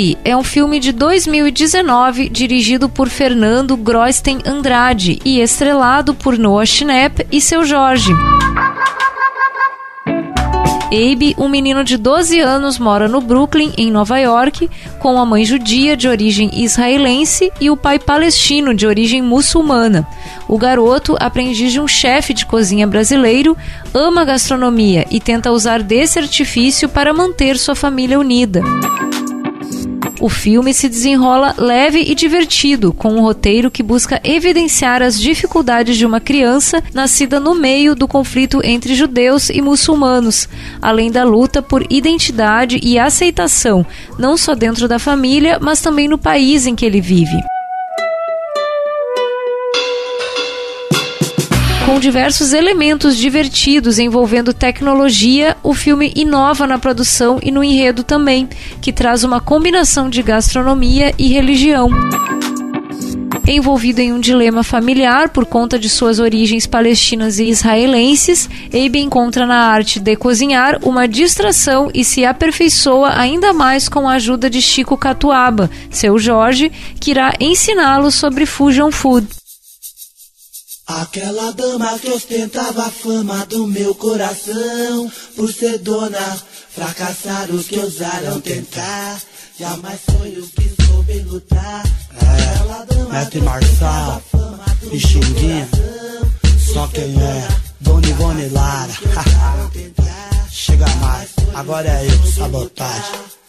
Abe 0.00 0.16
é 0.24 0.34
um 0.34 0.42
filme 0.42 0.80
de 0.80 0.92
2019 0.92 2.30
dirigido 2.30 2.88
por 2.88 3.10
Fernando 3.10 3.76
Grosten 3.76 4.38
Andrade 4.46 5.20
e 5.24 5.40
estrelado 5.40 6.14
por 6.14 6.38
Noah 6.38 6.64
Schnapp 6.64 7.26
e 7.30 7.38
seu 7.38 7.64
Jorge. 7.64 8.10
Abe, 10.92 11.36
um 11.38 11.48
menino 11.48 11.84
de 11.84 11.96
12 11.96 12.40
anos, 12.40 12.78
mora 12.78 13.08
no 13.08 13.20
Brooklyn, 13.20 13.72
em 13.78 13.90
Nova 13.90 14.18
York, 14.18 14.68
com 14.98 15.16
a 15.18 15.24
mãe 15.24 15.44
judia 15.44 15.96
de 15.96 16.08
origem 16.08 16.50
israelense 16.52 17.52
e 17.60 17.70
o 17.70 17.76
pai 17.76 17.98
palestino 17.98 18.74
de 18.74 18.86
origem 18.86 19.22
muçulmana. 19.22 20.06
O 20.48 20.58
garoto, 20.58 21.16
aprendiz 21.20 21.72
de 21.72 21.80
um 21.80 21.86
chefe 21.86 22.34
de 22.34 22.44
cozinha 22.44 22.88
brasileiro, 22.88 23.56
ama 23.94 24.24
gastronomia 24.24 25.06
e 25.10 25.20
tenta 25.20 25.52
usar 25.52 25.80
desse 25.80 26.18
artifício 26.18 26.88
para 26.88 27.12
manter 27.12 27.56
sua 27.56 27.76
família 27.76 28.18
unida. 28.18 28.60
O 30.20 30.28
filme 30.28 30.74
se 30.74 30.86
desenrola 30.86 31.54
leve 31.56 32.02
e 32.02 32.14
divertido, 32.14 32.92
com 32.92 33.14
um 33.14 33.22
roteiro 33.22 33.70
que 33.70 33.82
busca 33.82 34.20
evidenciar 34.22 35.02
as 35.02 35.18
dificuldades 35.18 35.96
de 35.96 36.04
uma 36.04 36.20
criança 36.20 36.84
nascida 36.92 37.40
no 37.40 37.54
meio 37.54 37.94
do 37.94 38.06
conflito 38.06 38.60
entre 38.62 38.94
judeus 38.94 39.48
e 39.48 39.62
muçulmanos, 39.62 40.46
além 40.82 41.10
da 41.10 41.24
luta 41.24 41.62
por 41.62 41.86
identidade 41.90 42.78
e 42.82 42.98
aceitação, 42.98 43.84
não 44.18 44.36
só 44.36 44.54
dentro 44.54 44.86
da 44.86 44.98
família, 44.98 45.58
mas 45.58 45.80
também 45.80 46.06
no 46.06 46.18
país 46.18 46.66
em 46.66 46.76
que 46.76 46.84
ele 46.84 47.00
vive. 47.00 47.40
Com 51.90 51.98
diversos 51.98 52.52
elementos 52.52 53.16
divertidos 53.16 53.98
envolvendo 53.98 54.54
tecnologia, 54.54 55.56
o 55.60 55.74
filme 55.74 56.12
inova 56.14 56.64
na 56.64 56.78
produção 56.78 57.40
e 57.42 57.50
no 57.50 57.64
enredo 57.64 58.04
também, 58.04 58.48
que 58.80 58.92
traz 58.92 59.24
uma 59.24 59.40
combinação 59.40 60.08
de 60.08 60.22
gastronomia 60.22 61.12
e 61.18 61.26
religião. 61.26 61.90
Envolvido 63.44 64.00
em 64.00 64.12
um 64.12 64.20
dilema 64.20 64.62
familiar 64.62 65.30
por 65.30 65.44
conta 65.44 65.76
de 65.80 65.88
suas 65.88 66.20
origens 66.20 66.64
palestinas 66.64 67.40
e 67.40 67.46
israelenses, 67.46 68.48
Abe 68.68 69.00
encontra 69.00 69.44
na 69.44 69.64
arte 69.64 69.98
de 69.98 70.14
cozinhar 70.14 70.78
uma 70.82 71.08
distração 71.08 71.90
e 71.92 72.04
se 72.04 72.24
aperfeiçoa 72.24 73.18
ainda 73.18 73.52
mais 73.52 73.88
com 73.88 74.08
a 74.08 74.12
ajuda 74.12 74.48
de 74.48 74.62
Chico 74.62 74.96
Catuaba, 74.96 75.68
seu 75.90 76.20
Jorge, 76.20 76.70
que 77.00 77.10
irá 77.10 77.32
ensiná-lo 77.40 78.12
sobre 78.12 78.46
fusion 78.46 78.92
food. 78.92 79.39
Aquela 80.98 81.52
dama 81.52 81.96
que 82.00 82.10
ostentava 82.10 82.86
a 82.86 82.90
fama 82.90 83.46
do 83.46 83.64
meu 83.68 83.94
coração 83.94 85.10
Por 85.36 85.52
ser 85.52 85.78
dona, 85.78 86.36
fracassaram 86.70 87.54
os 87.54 87.68
que 87.68 87.78
ousaram 87.78 88.40
tentar. 88.40 89.20
Jamais 89.58 90.00
foi 90.04 90.30
o 90.30 90.46
que 90.48 90.84
soube 90.84 91.20
lutar. 91.20 91.84
É, 92.20 93.12
mestre 93.12 93.40
Marçal, 93.40 94.20
Pixinguinha, 94.90 95.68
só 96.72 96.88
quem 96.88 97.14
é, 97.22 97.48
Dona 97.80 98.08
Ivone 98.08 98.48
Lara. 98.48 98.92
Chega 100.50 100.86
mais, 100.96 101.28
agora 101.54 101.88
é 101.88 102.06
eu, 102.06 102.32
sabotagem 102.32 103.40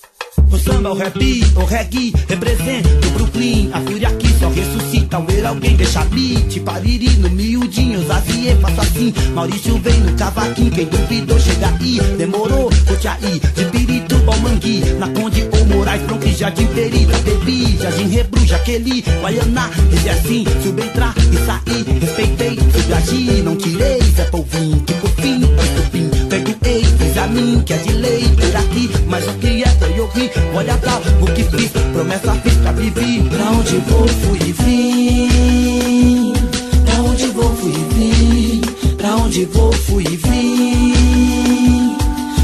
o 0.51 0.57
samba, 0.57 0.91
o 0.91 0.93
rap, 0.93 1.43
o 1.55 1.65
reggae, 1.65 2.13
representa 2.27 2.89
o 3.07 3.11
Brooklyn. 3.11 3.69
A 3.73 3.81
fúria 3.81 4.09
aqui 4.09 4.27
só 4.39 4.49
ressuscita 4.49 5.17
ao 5.17 5.23
ver 5.23 5.45
alguém 5.45 5.75
deixar 5.75 6.05
beat. 6.05 6.59
Pariri 6.61 7.09
no 7.17 7.29
miudinho, 7.29 8.05
Zazie, 8.05 8.55
faço 8.61 8.81
assim. 8.81 9.13
Maurício 9.33 9.77
vem 9.79 9.99
no 10.01 10.13
cavaquinho, 10.17 10.71
quem 10.71 10.85
duvidou 10.85 11.39
chega 11.39 11.67
aí. 11.67 11.99
Demorou, 12.17 12.69
curte 12.87 13.07
aí, 13.07 13.41
de 13.55 13.65
pirito 13.65 14.15
ao. 14.15 14.41
Na 14.99 15.07
Conde 15.09 15.47
ou 15.51 15.65
Moraes, 15.65 16.01
Bronx, 16.03 16.37
Jardim 16.37 16.67
Perita, 16.67 17.17
Bebi, 17.19 17.77
Jardim 17.81 18.07
Rebru, 18.07 18.45
Jaqueli, 18.45 19.03
Guaianá. 19.21 19.69
Dizer 19.89 20.11
assim, 20.11 20.45
se 20.61 20.69
entrar 20.69 21.15
e 21.17 21.37
sair, 21.45 21.99
respeitei, 21.99 22.57
se 22.57 22.93
agir, 22.93 23.43
não 23.43 23.55
tirei, 23.55 23.99
Zé 24.15 24.25
Polvinho, 24.25 24.79
que 24.81 24.93
por 24.95 25.09
fim, 25.11 25.41
estupim, 25.41 26.09
perdoei, 26.29 26.83
fiz 26.83 27.17
a 27.17 27.27
mim, 27.27 27.63
que 27.65 27.73
é 27.73 27.77
de 27.77 27.93
lei, 27.93 28.29
por 28.29 28.55
aqui, 28.55 28.89
mas 29.07 29.27
o 29.27 29.33
que 29.33 29.63
é 29.63 29.81
eu 29.97 30.07
rir, 30.07 30.31
olha 30.53 30.77
tá, 30.77 31.01
o 31.21 31.25
que 31.25 31.43
fiz, 31.43 31.71
promessa 31.93 32.33
fiz 32.35 32.53
pra 32.55 32.71
viver. 32.71 33.23
Pra 33.29 33.51
onde 33.51 33.77
vou, 33.77 34.07
fui 34.07 34.39
e 34.39 34.51
vim. 34.51 36.33
Pra 36.85 37.01
onde 37.01 37.27
vou, 37.27 37.55
fui 37.55 37.71
e 37.71 37.93
vim. 37.93 38.61
Pra 38.97 39.15
onde 39.15 39.45
vou, 39.45 39.71
fui 39.71 40.03
e 40.03 40.17
vim. 40.17 41.95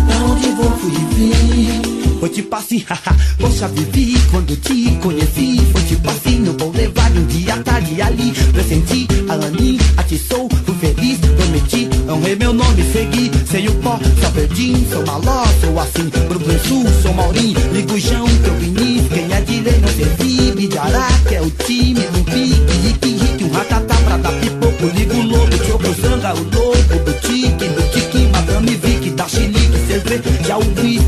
Pra 0.08 0.18
onde 0.26 0.50
vou, 0.52 0.72
fui 0.78 0.92
e 0.92 1.16
vim 1.16 1.87
Foi 2.20 2.30
tipo 2.30 2.56
assim, 2.56 2.84
haha, 2.90 3.16
poxa 3.40 3.68
vivi. 3.68 4.18
Quando 4.32 4.56
te 4.58 4.92
conheci 5.02 5.62
Foi 5.72 5.82
tipo 5.84 6.10
assim, 6.10 6.40
não 6.40 6.54
vou 6.58 6.72
levar 6.72 7.12
um 7.12 7.26
dia 7.28 7.58
tarde 7.58 8.02
ali 8.02 8.32
Pressenti, 8.52 9.08
Alanin, 9.30 9.80
atiçou, 9.96 10.50
fui 10.66 10.76
feliz, 10.76 11.20
prometi. 11.20 11.90
Honrei 12.10 12.36
meu 12.36 12.54
nome, 12.54 12.84
segui, 12.92 13.32
sem 13.50 13.68
o 13.68 13.76
pó, 13.76 14.00
só 14.22 14.30
perdi 14.32 14.76
Sou 14.90 15.06
maló, 15.06 15.46
sou 15.62 15.80
assim, 15.80 16.10
Brooklyn 16.28 16.60
Sul, 16.60 16.86
sou 17.02 17.14
Maurim 17.14 17.54
Ligujão, 17.74 18.26
teu 18.44 18.54
Vinícius, 18.56 19.08
quem 19.14 19.32
é 19.32 19.42
de 19.42 19.60
lei 19.62 19.80
não 19.80 19.88
servi 19.90 20.52
Bijará, 20.52 21.08
que 21.28 21.36
é 21.36 21.42
o 21.42 21.52
time 21.52 22.02
do 22.02 22.24
pique. 22.24 22.78
Rique, 22.84 23.10
rique, 23.10 23.44
um 23.44 23.52
ratatá 23.52 23.96
pra 23.96 24.18
dar 24.18 24.32
pipoco. 24.40 24.88
Ligo 24.96 25.14
o 25.14 25.22
lobo, 25.24 25.58
choco, 25.66 26.02
zanga, 26.02 26.34
o 26.34 26.44
lobo 26.44 27.06
Boutique, 27.06 27.70
boutique, 27.70 28.28
madame 28.32 28.76
Vicky 28.76 29.12
Da 29.12 29.28
chilique, 29.28 29.88
cerveja, 29.88 30.44
já 30.48 30.58
ouvi 30.58 31.00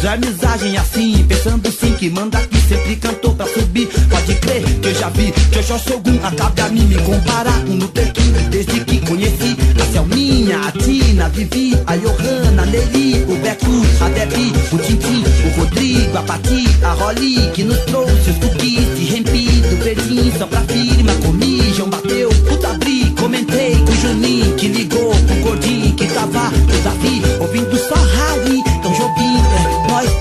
já 0.00 0.14
amizagem 0.14 0.76
assim 0.76 1.24
Pensando 1.26 1.70
sim, 1.70 1.92
que 1.94 2.10
manda 2.10 2.38
aqui 2.38 2.58
Sempre 2.68 2.96
cantou 2.96 3.34
pra 3.34 3.46
subir, 3.46 3.88
pode 4.08 4.34
crer 4.36 4.62
Que 4.80 4.88
eu 4.88 4.94
já 4.94 5.08
vi, 5.10 5.32
que 5.32 5.58
eu 5.58 5.62
já 5.62 5.78
sou 5.78 5.94
algum. 5.94 6.16
Acabe 6.24 6.60
a 6.62 6.68
mim 6.68 6.86
me 6.86 6.96
comparar 6.96 7.64
com 7.64 7.74
o 7.74 7.88
Tequim 7.88 8.32
Desde 8.50 8.84
que 8.84 8.98
conheci 9.00 9.56
a 9.80 9.92
Selminha 9.92 10.60
A 10.60 10.72
Tina, 10.72 11.26
a 11.26 11.28
Vivi, 11.28 11.78
a 11.86 11.96
Johanna, 11.96 12.62
a 12.62 12.66
Nelly 12.66 13.24
O 13.28 13.36
Beco, 13.36 14.04
a 14.04 14.08
Debbie, 14.08 14.52
o 14.72 14.78
Tintin 14.78 15.24
O 15.46 15.60
Rodrigo, 15.60 16.18
a 16.18 16.22
Pati, 16.22 16.64
a 16.82 16.92
Rolly 16.92 17.50
Que 17.52 17.64
nos 17.64 17.78
trouxe 17.80 18.30
os 18.30 18.38
cookies 18.38 18.99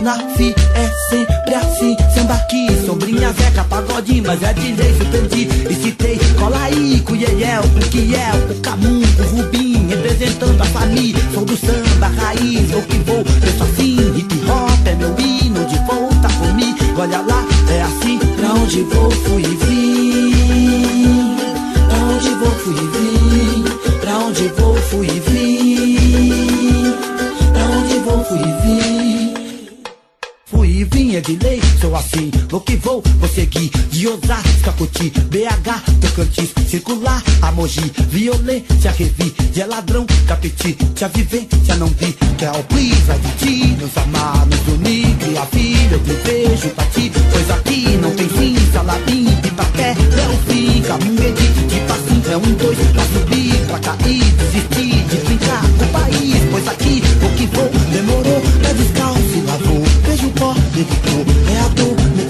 na 0.02 0.18
fi, 0.36 0.56
é 0.76 0.90
sempre 1.10 1.56
assim. 1.56 1.96
Samba 2.14 2.34
aqui, 2.34 2.68
sombrinha 2.86 3.32
zeca, 3.34 3.64
pagodinho 3.64 4.24
Mas 4.26 4.42
é 4.44 4.54
de 4.54 4.74
lei, 4.74 4.94
suspendi 4.98 5.48
e 5.70 5.76
citei 5.76 6.20
Cola 6.38 6.62
aí 6.64 7.02
com 7.02 7.14
o 7.14 7.16
Yeyel, 7.16 7.62
com 7.62 7.80
o 7.80 7.90
Kiel 7.90 8.36
O 9.20 9.36
Rubim 9.36 9.88
Representando 9.88 10.62
a 10.62 10.66
família. 10.66 11.24
Sou 11.34 11.46
do 11.46 11.56
samba, 11.58 12.08
raiz, 12.08 12.70
vou 12.72 12.82
que 12.84 12.98
vou 12.98 13.24
Penso 13.24 13.64
assim, 13.64 14.18
hip 14.18 14.34
hop 14.50 14.88
é 14.88 14.96
meu 14.96 15.16
hino 15.18 15.66
De 15.66 15.78
volta 15.86 16.28
comigo, 16.38 16.80
olha 16.98 17.22
lá, 17.22 17.46
é 17.70 17.82
assim 17.82 18.20
Pra 18.40 18.54
onde 18.54 18.84
vou, 18.84 19.12
fui 19.12 19.42
e 19.42 19.56
vim. 19.66 21.36
Pra 21.88 21.98
onde 21.98 22.30
vou, 22.30 22.52
fui 22.52 22.74
e 22.74 22.88
vim. 22.88 23.64
Pra 24.00 24.18
onde 24.20 24.48
vou, 24.48 24.76
fui 24.76 25.08
e 25.08 25.20
vim 25.20 25.29
é 31.20 31.22
de 31.22 31.36
lei, 31.38 31.62
sou 31.80 31.96
assim 31.96 32.32
Vou 32.50 32.62
que 32.62 32.76
vou, 32.78 33.04
vou 33.20 33.30
seguir. 33.30 33.70
De 33.92 34.08
Osasco 34.08 34.70
a 34.70 34.74
Coti, 34.74 35.10
BH, 35.10 36.00
Tocantins 36.02 36.50
Circular, 36.68 37.22
a 37.42 37.52
Mogi, 37.52 37.92
violência, 38.10 38.92
revi. 38.92 39.34
De 39.52 39.64
ladrão, 39.64 40.06
capiti, 40.28 40.78
a 41.04 41.08
vivência 41.08 41.76
não 41.76 41.88
vi. 41.88 42.14
Que 42.38 42.46
é 42.46 42.52
o 42.52 42.64
please, 42.64 43.14
de 43.22 43.32
ti 43.38 43.78
Nos 43.82 43.98
amar, 43.98 44.46
nos 44.48 44.68
unir, 44.74 45.16
criar 45.18 45.46
filho 45.48 45.94
Eu 45.94 46.58
te 46.58 46.68
pra 46.70 46.86
ti, 46.86 47.12
pois 47.32 47.52
aqui 47.52 47.98
não 48.02 48.12
tem 48.12 48.30
fim 48.30 48.56
Salabim, 48.72 49.26
pipapé, 49.42 49.92
é 49.92 50.28
o 50.30 50.52
fim. 50.52 50.82
Camunguede, 50.82 51.48
de 51.68 51.80
passinho, 51.82 52.32
é 52.32 52.38
um, 52.38 52.54
dois 52.54 52.78
Pra 52.94 53.04
subir, 53.04 53.56
pra 53.68 53.80
cair, 53.80 54.24
desistir 54.24 55.04
De 55.06 55.18
brincar 55.26 55.64
o 55.66 55.86
país. 55.92 56.38
Pois 56.52 56.68
aqui, 56.68 57.04
vou 57.20 57.30
que 57.32 57.46
vou, 57.48 57.70
demorou 57.92 58.42
Pé 58.62 58.74
descalço 58.74 59.09
o 60.82 60.86
pó, 60.86 61.00
levitou 61.16 61.26
É 61.52 61.60
a 61.60 61.68
dor, 61.70 61.96
meu 62.16 62.26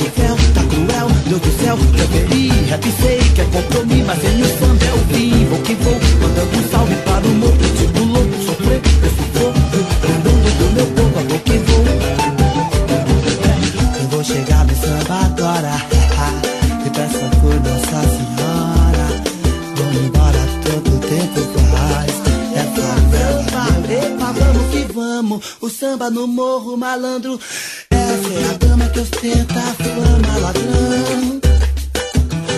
tá 0.54 0.64
cruel 0.64 1.08
Deus 1.28 1.42
do 1.42 1.52
céu, 1.64 1.78
preferi, 1.78 2.50
rap 2.70 2.84
sei 3.02 3.20
que 3.36 3.42
é 3.42 3.46
compromisso 3.46 4.06
Mas 4.08 4.24
ele 4.24 4.44
o 4.44 4.60
samba 4.60 4.86
é 4.86 4.94
o 4.94 4.98
fim, 5.14 5.46
vou 5.46 5.60
que 5.60 5.76
vou 5.76 6.00
Mandando 6.22 6.58
um 6.58 6.70
salve 6.70 6.96
para 6.96 7.26
o 7.26 7.30
morto, 7.30 7.78
tipo 7.78 8.04
louco 8.04 8.46
Sofrer, 8.46 8.82
eu 9.04 9.10
sufoco, 9.10 9.60
andando 10.10 10.50
do 10.58 10.66
meu 10.74 10.88
povo 10.88 11.20
Vou 11.30 11.40
que 11.40 11.58
vou 11.60 11.86
Eu 14.02 14.08
vou 14.10 14.24
chegar 14.24 14.66
no 14.66 14.76
samba 14.76 15.26
agora 15.26 15.74
E 16.86 16.90
peço 16.90 17.30
por 17.42 17.56
Nossa 17.56 18.02
Senhora 18.10 19.08
Vamos 19.76 20.02
embora 20.06 20.40
todo 20.64 21.00
tempo 21.08 21.50
faz. 21.70 22.12
É 22.56 22.64
favela 22.76 23.40
Epa, 23.90 24.32
vamos 24.32 24.72
que 24.72 24.94
vamos. 24.94 25.58
O 25.62 25.70
samba 25.70 26.10
no 26.10 26.28
morro, 26.28 26.78
malandro. 26.78 27.34
É 27.34 27.79
Você 28.20 28.34
é 28.34 28.50
a 28.50 28.58
dama 28.58 28.86
que 28.88 29.00
ostenta 29.00 29.60
a 29.60 29.74
fama, 29.76 30.40
ladrão 30.42 31.40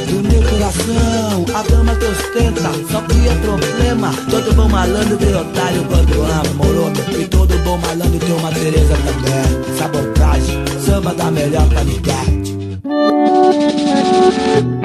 do 0.08 0.28
meu 0.28 0.50
coração. 0.50 1.46
A 1.54 1.62
dama 1.62 1.96
que 1.96 2.06
ostenta 2.06 2.72
só 2.92 3.02
cria 3.02 3.32
problema. 3.36 4.12
Todo 4.32 4.56
bom 4.56 4.68
malandro 4.68 5.18
vira 5.18 5.42
otário 5.42 5.84
quando 5.84 6.24
ama, 6.24 6.54
moro? 6.56 6.92
E 7.16 7.26
todo 7.26 7.56
bom 7.60 7.78
malandro 7.78 8.20
tem 8.20 8.36
uma 8.36 8.52
Tereza 8.52 8.98
também. 9.06 9.78
Sabotagem, 9.78 10.64
samba 10.84 11.14
da 11.14 11.30
melhor 11.30 11.70
qualidade. 11.70 12.58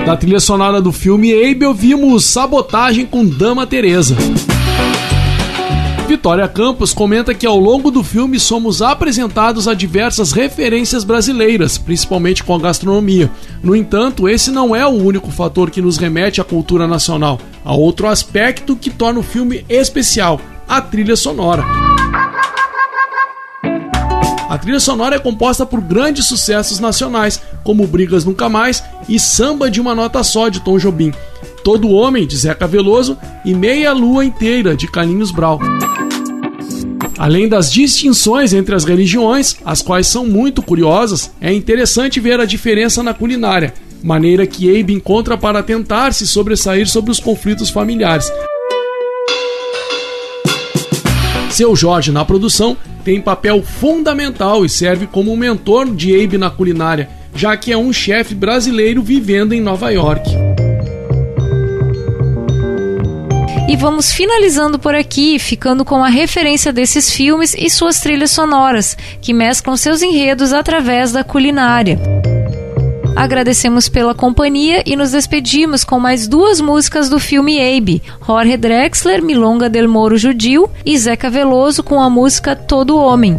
Da 0.04 0.14
trilha 0.14 0.40
sonora 0.40 0.82
do 0.82 0.92
filme 0.92 1.32
Abe, 1.32 1.64
ouvimos 1.64 2.26
Sabotagem 2.26 3.06
com 3.06 3.24
Dama 3.24 3.66
Teresa. 3.66 4.14
Vitória 6.16 6.48
Campos 6.48 6.94
comenta 6.94 7.34
que 7.34 7.46
ao 7.46 7.60
longo 7.60 7.90
do 7.90 8.02
filme 8.02 8.40
somos 8.40 8.80
apresentados 8.80 9.68
a 9.68 9.74
diversas 9.74 10.32
referências 10.32 11.04
brasileiras, 11.04 11.76
principalmente 11.76 12.42
com 12.42 12.54
a 12.54 12.58
gastronomia. 12.58 13.30
No 13.62 13.76
entanto, 13.76 14.26
esse 14.26 14.50
não 14.50 14.74
é 14.74 14.84
o 14.86 14.88
único 14.88 15.30
fator 15.30 15.70
que 15.70 15.82
nos 15.82 15.98
remete 15.98 16.40
à 16.40 16.44
cultura 16.44 16.86
nacional. 16.88 17.38
Há 17.62 17.74
outro 17.74 18.08
aspecto 18.08 18.74
que 18.74 18.88
torna 18.88 19.20
o 19.20 19.22
filme 19.22 19.62
especial: 19.68 20.40
a 20.66 20.80
trilha 20.80 21.16
sonora. 21.16 21.62
A 24.48 24.56
trilha 24.56 24.80
sonora 24.80 25.16
é 25.16 25.18
composta 25.18 25.66
por 25.66 25.82
grandes 25.82 26.24
sucessos 26.24 26.80
nacionais, 26.80 27.42
como 27.62 27.86
Brigas 27.86 28.24
Nunca 28.24 28.48
Mais 28.48 28.82
e 29.06 29.20
Samba 29.20 29.70
de 29.70 29.82
uma 29.82 29.94
Nota 29.94 30.24
Só 30.24 30.48
de 30.48 30.60
Tom 30.60 30.78
Jobim, 30.78 31.12
Todo 31.62 31.90
Homem 31.90 32.26
de 32.26 32.38
Zeca 32.38 32.66
Veloso 32.66 33.18
e 33.44 33.52
Meia 33.52 33.92
Lua 33.92 34.24
Inteira 34.24 34.74
de 34.74 34.90
Carlinhos 34.90 35.30
Brau. 35.30 35.60
Além 37.18 37.48
das 37.48 37.72
distinções 37.72 38.52
entre 38.52 38.74
as 38.74 38.84
religiões, 38.84 39.56
as 39.64 39.80
quais 39.80 40.06
são 40.06 40.26
muito 40.26 40.62
curiosas, 40.62 41.30
é 41.40 41.52
interessante 41.52 42.20
ver 42.20 42.40
a 42.40 42.44
diferença 42.44 43.02
na 43.02 43.14
culinária, 43.14 43.72
maneira 44.02 44.46
que 44.46 44.68
Abe 44.68 44.92
encontra 44.92 45.36
para 45.36 45.62
tentar 45.62 46.12
se 46.12 46.26
sobressair 46.26 46.86
sobre 46.88 47.10
os 47.10 47.18
conflitos 47.18 47.70
familiares. 47.70 48.30
Seu 51.50 51.74
Jorge, 51.74 52.12
na 52.12 52.24
produção, 52.24 52.76
tem 53.02 53.20
papel 53.20 53.62
fundamental 53.62 54.64
e 54.64 54.68
serve 54.68 55.06
como 55.06 55.36
mentor 55.36 55.94
de 55.94 56.22
Abe 56.22 56.36
na 56.36 56.50
culinária, 56.50 57.08
já 57.34 57.56
que 57.56 57.72
é 57.72 57.78
um 57.78 57.92
chefe 57.92 58.34
brasileiro 58.34 59.02
vivendo 59.02 59.54
em 59.54 59.60
Nova 59.60 59.90
York. 59.90 60.55
E 63.68 63.76
vamos 63.76 64.12
finalizando 64.12 64.78
por 64.78 64.94
aqui, 64.94 65.38
ficando 65.38 65.84
com 65.84 66.02
a 66.02 66.08
referência 66.08 66.72
desses 66.72 67.10
filmes 67.10 67.54
e 67.58 67.68
suas 67.68 68.00
trilhas 68.00 68.30
sonoras, 68.30 68.96
que 69.20 69.32
mesclam 69.32 69.76
seus 69.76 70.02
enredos 70.02 70.52
através 70.52 71.10
da 71.10 71.24
culinária. 71.24 71.98
Agradecemos 73.16 73.88
pela 73.88 74.14
companhia 74.14 74.82
e 74.86 74.94
nos 74.94 75.12
despedimos 75.12 75.82
com 75.82 75.98
mais 75.98 76.28
duas 76.28 76.60
músicas 76.60 77.08
do 77.08 77.18
filme 77.18 77.58
Abe: 77.58 78.02
Jorge 78.24 78.56
Drexler, 78.56 79.22
Milonga 79.22 79.70
del 79.70 79.88
Moro 79.88 80.16
Judio 80.16 80.70
e 80.84 80.96
Zeca 80.98 81.30
Veloso 81.30 81.82
com 81.82 82.00
a 82.00 82.10
música 82.10 82.54
Todo 82.54 82.96
Homem. 82.98 83.36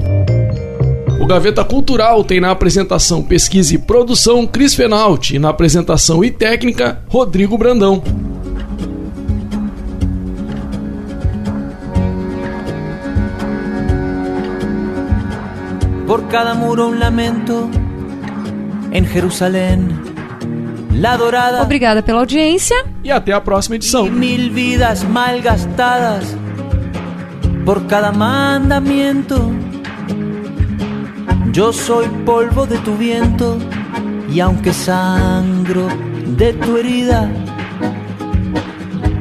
O 1.21 1.25
Gaveta 1.25 1.63
Cultural 1.63 2.23
tem 2.23 2.41
na 2.41 2.51
apresentação, 2.51 3.21
pesquisa 3.21 3.75
e 3.75 3.77
produção 3.77 4.47
Cris 4.47 4.73
Fenalti 4.73 5.35
e 5.35 5.39
na 5.39 5.49
apresentação 5.49 6.23
e 6.23 6.31
técnica 6.31 7.01
Rodrigo 7.07 7.57
Brandão. 7.57 8.03
Por 16.07 16.27
cada 16.29 16.55
muro 16.55 16.87
un 16.87 16.99
lamento 16.99 17.69
en 18.91 19.05
Jerusalén. 19.05 19.89
La 20.93 21.17
dorada. 21.17 21.61
Obrigada 21.61 22.01
pela 22.01 22.19
audiência. 22.19 22.75
E 23.03 23.11
até 23.11 23.33
a 23.33 23.41
próxima 23.41 23.75
edição. 23.75 24.09
Mil 24.09 24.51
vidas 24.51 25.03
mal 25.03 25.41
gastadas 25.41 26.35
por 27.65 27.85
cada 27.87 28.11
mandamiento. 28.11 29.51
Yo 31.51 31.73
soy 31.73 32.07
polvo 32.25 32.65
de 32.65 32.77
tu 32.77 32.95
viento 32.95 33.57
y 34.29 34.39
aunque 34.39 34.73
sangro 34.73 35.87
de 36.37 36.53
tu 36.53 36.77
herida 36.77 37.29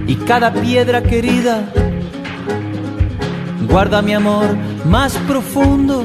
y 0.06 0.14
cada 0.16 0.52
piedra 0.52 1.02
querida 1.02 1.64
guarda 3.68 4.02
mi 4.02 4.14
amor 4.14 4.56
más 4.84 5.16
profundo. 5.26 6.04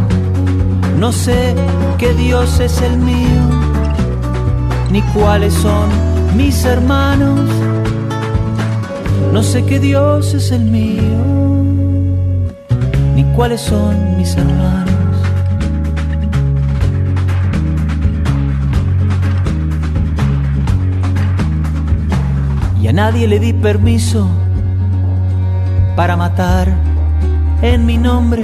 No 1.01 1.11
sé 1.11 1.55
qué 1.97 2.13
Dios 2.13 2.59
es 2.59 2.79
el 2.79 2.95
mío, 2.95 3.41
ni 4.91 5.01
cuáles 5.13 5.51
son 5.51 5.89
mis 6.37 6.63
hermanos. 6.63 7.39
No 9.33 9.41
sé 9.41 9.65
qué 9.65 9.79
Dios 9.79 10.35
es 10.35 10.51
el 10.51 10.61
mío, 10.61 11.01
ni 13.15 13.23
cuáles 13.35 13.61
son 13.61 14.15
mis 14.15 14.37
hermanos. 14.37 14.93
Y 22.79 22.87
a 22.89 22.93
nadie 22.93 23.27
le 23.27 23.39
di 23.39 23.53
permiso 23.53 24.27
para 25.95 26.15
matar 26.15 26.71
en 27.63 27.87
mi 27.87 27.97
nombre. 27.97 28.43